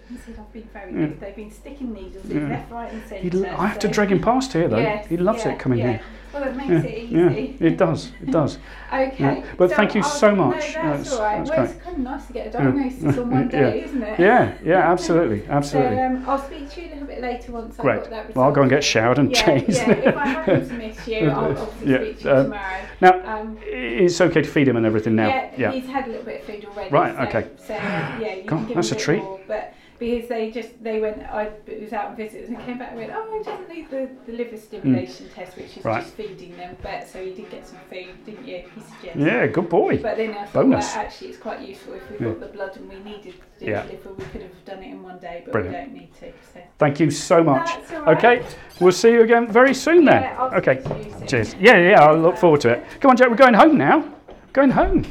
He 0.08 0.16
said 0.16 0.36
I've 0.38 0.52
been 0.52 0.68
very 0.72 0.92
good. 0.92 1.20
They've 1.20 1.36
been 1.36 1.50
sticking 1.50 1.92
needles 1.92 2.24
in 2.30 2.40
Yeah. 2.42 2.48
left, 2.48 2.72
right, 2.72 2.92
and 2.92 3.02
centre. 3.06 3.46
I 3.58 3.66
have 3.66 3.78
to 3.80 3.88
drag 3.88 4.10
him 4.10 4.20
past 4.20 4.52
here 4.54 4.68
though. 4.68 4.78
Yes, 4.78 5.06
he 5.06 5.16
loves 5.16 5.44
it 5.44 5.58
coming 5.58 5.80
here. 5.80 6.00
Well, 6.32 6.42
it 6.44 6.56
makes 6.56 6.84
it 6.84 6.98
easy. 6.98 7.14
yeah, 7.14 7.30
it 7.66 7.78
does. 7.78 8.12
It 8.20 8.30
does. 8.30 8.58
Okay. 8.92 9.42
But 9.56 9.72
thank 9.72 9.94
you 9.94 10.02
I'll- 10.02 10.08
so 10.08 10.34
no, 10.34 10.44
much. 10.46 10.60
that's, 10.60 10.74
That's- 10.74 11.12
all 11.12 11.20
right. 11.22 11.38
that's 11.38 11.50
well, 11.50 11.58
great. 11.66 11.70
it's 11.76 11.84
kind 11.84 11.96
of 11.96 12.02
nice 12.02 12.26
to 12.26 12.32
get 12.34 12.46
a 12.46 12.50
diagnosis 12.50 13.18
on 13.18 13.30
one 13.30 13.50
Yeah. 13.52 13.70
day, 13.70 13.84
isn't 13.84 14.02
it? 14.02 14.20
Yeah, 14.20 14.54
yeah, 14.62 14.92
absolutely, 14.92 15.46
absolutely. 15.48 15.96
So 15.96 16.02
um, 16.04 16.24
I'll 16.28 16.38
speak 16.46 16.70
to 16.70 16.80
you 16.82 16.88
a 16.88 16.90
little 16.92 17.06
bit 17.06 17.20
later 17.22 17.52
once 17.52 17.78
I've 17.80 17.84
got 17.84 18.10
that 18.10 18.26
result. 18.28 18.36
Well, 18.36 18.44
I'll 18.46 18.52
go 18.52 18.60
and 18.62 18.70
get 18.70 18.84
showered 18.84 19.18
and 19.18 19.34
changed. 19.34 19.70
Yeah, 19.76 19.90
if 19.90 20.16
I 20.16 20.26
happen 20.28 20.68
to 20.68 20.74
miss 20.74 21.08
you, 21.08 21.28
I'll 21.30 21.58
obviously 21.58 21.90
Yeah, 21.92 21.98
speak 21.98 22.18
to 22.20 22.24
you 22.28 22.34
um, 22.34 22.44
tomorrow. 22.44 22.80
Now, 23.00 23.40
Um, 23.40 23.58
it's 23.62 24.20
okay 24.20 24.42
to 24.42 24.48
feed 24.48 24.68
him 24.68 24.76
and 24.76 24.84
everything 24.86 25.16
now. 25.16 25.28
yeah, 25.28 25.50
Yeah. 25.56 25.72
he's 25.72 25.86
had 25.86 26.04
a 26.06 26.08
little 26.10 26.24
bit 26.26 26.40
of 26.42 26.46
food 26.46 26.64
already. 26.66 26.90
Right, 26.90 27.14
so, 27.14 27.22
okay. 27.22 27.48
So 27.56 27.72
yeah, 27.74 28.34
you 28.34 28.42
God, 28.44 28.56
can 28.58 28.66
give 28.66 28.74
that's 28.76 28.90
him 28.90 28.96
a 28.96 29.00
treat. 29.00 29.22
More, 29.22 29.40
but 29.48 29.72
because 29.98 30.28
they 30.28 30.50
just 30.50 30.82
they 30.82 31.00
went, 31.00 31.22
I 31.24 31.50
was 31.80 31.92
out 31.92 32.06
on 32.10 32.16
visits 32.16 32.48
and 32.48 32.58
came 32.60 32.78
back 32.78 32.90
and 32.90 32.98
went, 33.00 33.12
oh, 33.14 33.36
he 33.38 33.42
doesn't 33.44 33.68
need 33.68 33.90
the, 33.90 34.08
the 34.26 34.32
liver 34.32 34.56
stimulation 34.56 35.28
test, 35.34 35.56
which 35.56 35.76
is 35.76 35.82
Mm. 35.82 35.84
Right. 35.84 36.02
just 36.02 36.14
feeding 36.14 36.56
them. 36.56 36.76
But 36.82 37.08
so 37.08 37.20
you 37.20 37.34
did 37.34 37.50
get 37.50 37.66
some 37.66 37.78
food, 37.90 38.08
didn't 38.24 38.46
you? 38.46 38.64
He 38.74 38.80
suggested. 38.80 39.20
Yeah, 39.26 39.46
good 39.48 39.68
boy. 39.68 39.98
But 39.98 40.16
then 40.16 40.30
I 40.30 40.44
thought, 40.44 40.52
Bonus. 40.52 40.94
well, 40.94 41.04
actually, 41.04 41.28
it's 41.28 41.38
quite 41.38 41.60
useful 41.60 41.94
if 41.94 42.10
we've 42.10 42.20
Yeah. 42.20 42.28
got 42.28 42.40
the 42.40 42.46
blood 42.46 42.76
and 42.76 42.88
we 42.88 42.98
needed 43.00 43.34
to 43.58 43.64
do 43.64 43.70
Yeah. 43.70 43.82
the 43.82 43.92
liver, 43.92 44.10
we 44.14 44.24
could 44.26 44.42
have 44.42 44.64
done 44.64 44.82
it 44.82 44.90
in 44.90 45.02
one 45.02 45.18
day, 45.18 45.42
but 45.44 45.52
Brilliant. 45.52 45.74
we 45.76 45.82
don't 45.84 45.92
need 45.94 46.14
to. 46.20 46.32
So. 46.52 46.60
Thank 46.78 47.00
you 47.00 47.10
so 47.10 47.42
much. 47.42 47.66
That's 47.66 47.92
all 47.92 48.02
right. 48.02 48.16
Okay, 48.18 48.46
we'll 48.80 48.92
see 48.92 49.12
you 49.12 49.22
again 49.22 49.46
very 49.50 49.74
soon 49.74 50.04
then. 50.04 50.22
Yeah, 50.22 50.50
okay, 50.58 50.80
soon. 50.84 51.26
cheers. 51.26 51.54
Yeah, 51.58 51.76
yeah, 51.78 52.02
I'll 52.04 52.16
look 52.18 52.36
forward 52.36 52.60
to 52.62 52.70
it. 52.70 52.84
Come 53.00 53.10
on, 53.10 53.16
Jack, 53.16 53.30
we're 53.30 53.36
going 53.36 53.54
home 53.54 53.76
now. 53.76 54.04
Going 54.52 54.70
home. 54.70 55.04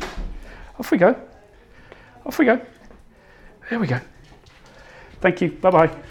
Off 0.79 0.91
we 0.91 0.97
go. 0.97 1.15
Off 2.25 2.39
we 2.39 2.45
go. 2.45 2.59
There 3.69 3.79
we 3.79 3.87
go. 3.87 3.99
Thank 5.19 5.41
you. 5.41 5.51
Bye 5.51 5.71
bye. 5.71 6.03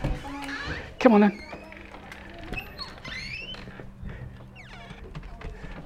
Come 0.99 1.15
on 1.15 1.21
then. 1.21 1.43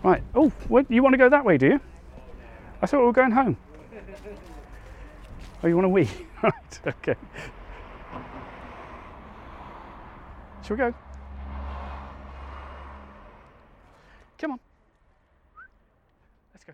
Right. 0.03 0.23
Oh, 0.35 0.51
you 0.89 1.03
want 1.03 1.13
to 1.13 1.19
go 1.19 1.29
that 1.29 1.45
way, 1.45 1.59
do 1.59 1.67
you? 1.67 1.81
I 2.81 2.87
thought 2.87 3.01
we 3.01 3.07
were 3.07 3.13
going 3.13 3.33
home. 3.33 3.57
Oh, 5.63 5.67
you 5.67 5.77
want 5.77 5.85
to 5.85 5.91
wee? 5.91 6.09
right. 6.43 6.81
Okay. 6.87 7.15
Shall 10.63 10.77
we 10.77 10.79
go? 10.79 10.95
Come 14.39 14.53
on. 14.53 14.61
Let's 16.55 16.65
go. 16.65 16.73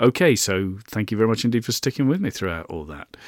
Okay, 0.00 0.34
so 0.34 0.78
thank 0.86 1.10
you 1.10 1.18
very 1.18 1.28
much 1.28 1.44
indeed 1.44 1.64
for 1.64 1.72
sticking 1.72 2.08
with 2.08 2.22
me 2.22 2.30
throughout 2.30 2.66
all 2.66 2.84
that. 2.86 3.18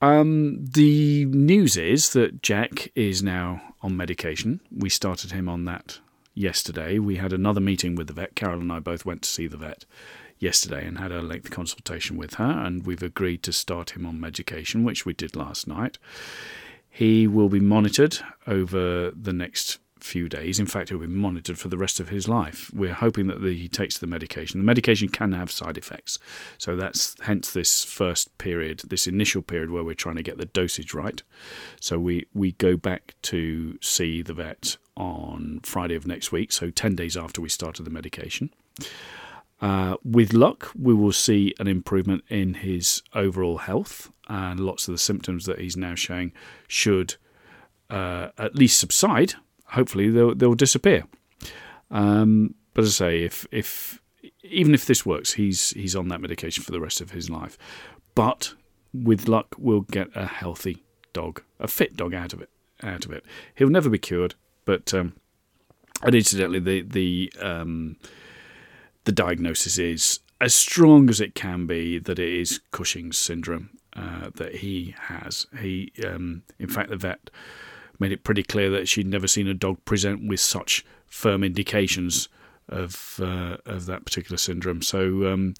Um, 0.00 0.64
the 0.64 1.24
news 1.26 1.76
is 1.76 2.12
that 2.12 2.42
Jack 2.42 2.92
is 2.94 3.22
now 3.22 3.60
on 3.82 3.96
medication. 3.96 4.60
We 4.70 4.88
started 4.88 5.32
him 5.32 5.48
on 5.48 5.64
that 5.64 5.98
yesterday. 6.32 7.00
We 7.00 7.16
had 7.16 7.32
another 7.32 7.60
meeting 7.60 7.96
with 7.96 8.06
the 8.06 8.12
vet. 8.12 8.36
Carol 8.36 8.60
and 8.60 8.72
I 8.72 8.78
both 8.78 9.04
went 9.04 9.22
to 9.22 9.28
see 9.28 9.48
the 9.48 9.56
vet 9.56 9.84
yesterday 10.38 10.86
and 10.86 10.98
had 10.98 11.10
a 11.10 11.22
lengthy 11.22 11.50
consultation 11.50 12.16
with 12.16 12.34
her, 12.34 12.44
and 12.44 12.86
we've 12.86 13.02
agreed 13.02 13.42
to 13.42 13.52
start 13.52 13.90
him 13.90 14.06
on 14.06 14.20
medication, 14.20 14.84
which 14.84 15.04
we 15.04 15.12
did 15.12 15.34
last 15.34 15.66
night. 15.66 15.98
He 16.88 17.26
will 17.26 17.48
be 17.48 17.60
monitored 17.60 18.18
over 18.46 19.10
the 19.10 19.32
next 19.32 19.78
few 20.00 20.28
days. 20.28 20.58
In 20.58 20.66
fact, 20.66 20.88
he'll 20.88 20.98
be 20.98 21.06
monitored 21.06 21.58
for 21.58 21.68
the 21.68 21.78
rest 21.78 22.00
of 22.00 22.08
his 22.08 22.28
life. 22.28 22.70
We're 22.72 22.94
hoping 22.94 23.26
that 23.28 23.42
the, 23.42 23.54
he 23.54 23.68
takes 23.68 23.98
the 23.98 24.06
medication. 24.06 24.60
The 24.60 24.66
medication 24.66 25.08
can 25.08 25.32
have 25.32 25.50
side 25.50 25.78
effects, 25.78 26.18
so 26.58 26.76
that's 26.76 27.16
hence 27.22 27.52
this 27.52 27.84
first 27.84 28.36
period, 28.38 28.82
this 28.88 29.06
initial 29.06 29.42
period 29.42 29.70
where 29.70 29.84
we're 29.84 29.94
trying 29.94 30.16
to 30.16 30.22
get 30.22 30.38
the 30.38 30.46
dosage 30.46 30.94
right. 30.94 31.22
So 31.80 31.98
we 31.98 32.26
we 32.34 32.52
go 32.52 32.76
back 32.76 33.14
to 33.22 33.78
see 33.80 34.22
the 34.22 34.34
vet 34.34 34.76
on 34.96 35.60
Friday 35.62 35.94
of 35.94 36.06
next 36.06 36.32
week, 36.32 36.52
so 36.52 36.70
ten 36.70 36.94
days 36.94 37.16
after 37.16 37.40
we 37.40 37.48
started 37.48 37.84
the 37.84 37.90
medication. 37.90 38.50
Uh, 39.60 39.96
with 40.02 40.32
luck, 40.32 40.70
we 40.74 40.94
will 40.94 41.12
see 41.12 41.54
an 41.58 41.68
improvement 41.68 42.24
in 42.28 42.54
his 42.54 43.02
overall 43.14 43.58
health, 43.58 44.10
and 44.28 44.58
lots 44.58 44.88
of 44.88 44.94
the 44.94 44.98
symptoms 44.98 45.44
that 45.44 45.58
he's 45.58 45.76
now 45.76 45.94
showing 45.94 46.32
should 46.66 47.16
uh, 47.90 48.28
at 48.38 48.54
least 48.54 48.78
subside. 48.78 49.34
Hopefully, 49.70 50.10
they'll, 50.10 50.34
they'll 50.34 50.54
disappear. 50.54 51.04
Um, 51.90 52.54
but 52.74 52.84
as 52.84 53.00
I 53.00 53.06
say, 53.06 53.22
if 53.22 53.46
if 53.50 54.00
even 54.42 54.74
if 54.74 54.86
this 54.86 55.04
works, 55.04 55.32
he's 55.34 55.70
he's 55.70 55.96
on 55.96 56.08
that 56.08 56.20
medication 56.20 56.62
for 56.62 56.72
the 56.72 56.80
rest 56.80 57.00
of 57.00 57.10
his 57.10 57.28
life. 57.28 57.58
But 58.14 58.54
with 58.92 59.28
luck, 59.28 59.54
we'll 59.58 59.82
get 59.82 60.08
a 60.14 60.26
healthy 60.26 60.84
dog, 61.12 61.42
a 61.58 61.68
fit 61.68 61.96
dog 61.96 62.14
out 62.14 62.32
of 62.32 62.40
it. 62.40 62.50
Out 62.82 63.04
of 63.04 63.12
it, 63.12 63.24
he'll 63.54 63.68
never 63.68 63.90
be 63.90 63.98
cured. 63.98 64.34
But 64.64 64.94
um, 64.94 65.14
and 66.02 66.14
incidentally, 66.14 66.60
the 66.60 66.82
the 66.82 67.32
um, 67.40 67.96
the 69.04 69.12
diagnosis 69.12 69.78
is 69.78 70.20
as 70.40 70.54
strong 70.54 71.10
as 71.10 71.20
it 71.20 71.34
can 71.34 71.66
be 71.66 71.98
that 71.98 72.18
it 72.18 72.32
is 72.32 72.60
Cushing's 72.70 73.18
syndrome 73.18 73.70
uh, 73.94 74.30
that 74.36 74.56
he 74.56 74.94
has. 74.98 75.46
He, 75.60 75.92
um, 76.06 76.42
in 76.58 76.68
fact, 76.68 76.88
the 76.88 76.96
vet 76.96 77.30
made 78.00 78.12
it 78.12 78.24
pretty 78.24 78.42
clear 78.42 78.70
that 78.70 78.88
she'd 78.88 79.06
never 79.06 79.28
seen 79.28 79.46
a 79.46 79.54
dog 79.54 79.84
present 79.84 80.26
with 80.26 80.40
such 80.40 80.84
firm 81.06 81.44
indications 81.44 82.28
of 82.70 83.20
uh, 83.22 83.56
of 83.66 83.86
that 83.86 84.04
particular 84.04 84.36
syndrome. 84.36 84.80
So, 84.80 85.26
um, 85.26 85.54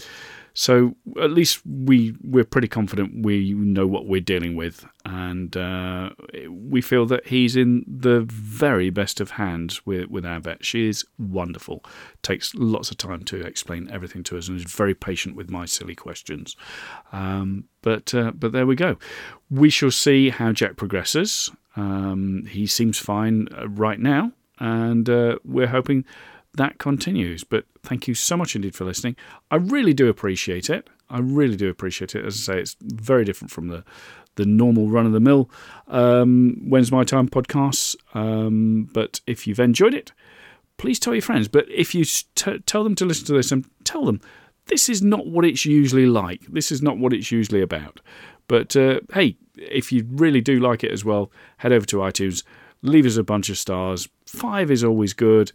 so 0.55 0.95
at 1.21 1.31
least 1.31 1.61
we 1.67 2.15
we're 2.23 2.45
pretty 2.45 2.69
confident 2.69 3.25
we 3.25 3.53
know 3.53 3.87
what 3.87 4.07
we're 4.07 4.21
dealing 4.21 4.57
with, 4.57 4.87
and 5.05 5.57
uh, 5.57 6.11
we 6.49 6.81
feel 6.81 7.07
that 7.07 7.27
he's 7.27 7.57
in 7.57 7.85
the 7.87 8.21
very 8.21 8.91
best 8.91 9.21
of 9.21 9.33
hands 9.33 9.85
with 9.85 10.09
with 10.09 10.25
our 10.25 10.41
vet. 10.41 10.65
She 10.65 10.89
is 10.89 11.05
wonderful, 11.19 11.85
takes 12.23 12.55
lots 12.55 12.91
of 12.91 12.97
time 12.97 13.25
to 13.25 13.41
explain 13.41 13.91
everything 13.91 14.23
to 14.25 14.39
us, 14.39 14.49
and 14.49 14.57
is 14.57 14.73
very 14.73 14.95
patient 14.95 15.37
with 15.37 15.51
my 15.51 15.67
silly 15.67 15.97
questions. 15.97 16.57
Um, 17.13 17.65
but 17.83 18.15
uh, 18.15 18.33
but 18.33 18.53
there 18.53 18.67
we 18.67 18.77
go. 18.77 18.97
We 19.51 19.71
shall 19.71 19.91
see 19.91 20.31
how 20.31 20.53
Jack 20.53 20.77
progresses. 20.77 21.51
Um, 21.77 22.47
he 22.49 22.67
seems 22.67 22.99
fine 22.99 23.49
uh, 23.57 23.69
right 23.69 24.01
now, 24.01 24.33
and 24.59 25.09
uh, 25.09 25.39
we're 25.45 25.69
hoping 25.69 26.05
that 26.55 26.79
continues. 26.79 27.45
But 27.45 27.65
thank 27.83 28.09
you 28.09 28.15
so 28.15 28.37
much 28.37 28.57
indeed 28.57 28.75
for 28.75 28.85
listening. 28.85 29.17
I 29.51 29.57
really 29.57 29.95
do 29.95 30.09
appreciate 30.09 30.69
it. 30.69 30.91
I 31.09 31.19
really 31.19 31.57
do 31.57 31.69
appreciate 31.69 32.15
it. 32.15 32.25
As 32.25 32.37
I 32.37 32.55
say, 32.55 32.61
it's 32.61 32.77
very 32.81 33.25
different 33.25 33.51
from 33.51 33.69
the 33.69 33.85
the 34.37 34.47
normal 34.47 34.89
run 34.89 35.07
of 35.07 35.13
the 35.13 35.21
mill 35.21 35.51
um, 35.89 36.57
When's 36.69 36.93
My 36.93 37.05
Time 37.05 37.29
podcasts. 37.29 37.97
Um, 38.15 38.89
but 38.93 39.21
if 39.27 39.47
you've 39.47 39.61
enjoyed 39.61 39.93
it, 39.93 40.13
please 40.79 40.99
tell 40.99 41.15
your 41.15 41.23
friends. 41.23 41.49
But 41.49 41.69
if 41.69 41.95
you 41.95 42.05
t- 42.05 42.61
tell 42.61 42.85
them 42.85 42.95
to 42.97 43.05
listen 43.05 43.27
to 43.27 43.33
this 43.35 43.53
and 43.53 43.67
tell 43.85 44.05
them 44.05 44.21
this 44.67 44.89
is 44.89 45.03
not 45.03 45.27
what 45.27 45.45
it's 45.45 45.67
usually 45.67 46.07
like, 46.07 46.43
this 46.47 46.71
is 46.71 46.81
not 46.81 46.97
what 46.97 47.13
it's 47.13 47.33
usually 47.33 47.61
about. 47.61 48.01
But 48.51 48.75
uh, 48.75 48.99
hey, 49.15 49.37
if 49.57 49.93
you 49.93 50.05
really 50.11 50.41
do 50.41 50.59
like 50.59 50.83
it 50.83 50.91
as 50.91 51.05
well, 51.05 51.31
head 51.59 51.71
over 51.71 51.87
to 51.87 51.99
iTunes, 51.99 52.43
leave 52.83 53.07
us 53.07 53.17
a 53.17 53.23
bunch 53.23 53.49
of 53.49 53.57
stars. 53.57 54.09
Five 54.27 54.73
is 54.73 54.83
always 54.83 55.13
good, 55.13 55.53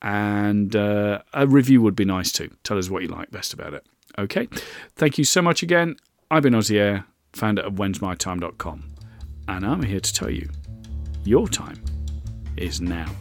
and 0.00 0.74
uh, 0.74 1.20
a 1.34 1.46
review 1.46 1.82
would 1.82 1.94
be 1.94 2.06
nice 2.06 2.32
too. 2.32 2.48
Tell 2.62 2.78
us 2.78 2.88
what 2.88 3.02
you 3.02 3.08
like 3.08 3.30
best 3.30 3.52
about 3.52 3.74
it. 3.74 3.86
Okay, 4.18 4.48
thank 4.96 5.18
you 5.18 5.24
so 5.24 5.42
much 5.42 5.62
again. 5.62 5.96
I've 6.30 6.42
been 6.42 6.54
Air, 6.54 7.04
founder 7.34 7.60
of 7.60 7.74
whensmytime.com, 7.74 8.94
and 9.46 9.66
I'm 9.66 9.82
here 9.82 10.00
to 10.00 10.14
tell 10.14 10.30
you 10.30 10.48
your 11.24 11.48
time 11.48 11.84
is 12.56 12.80
now. 12.80 13.14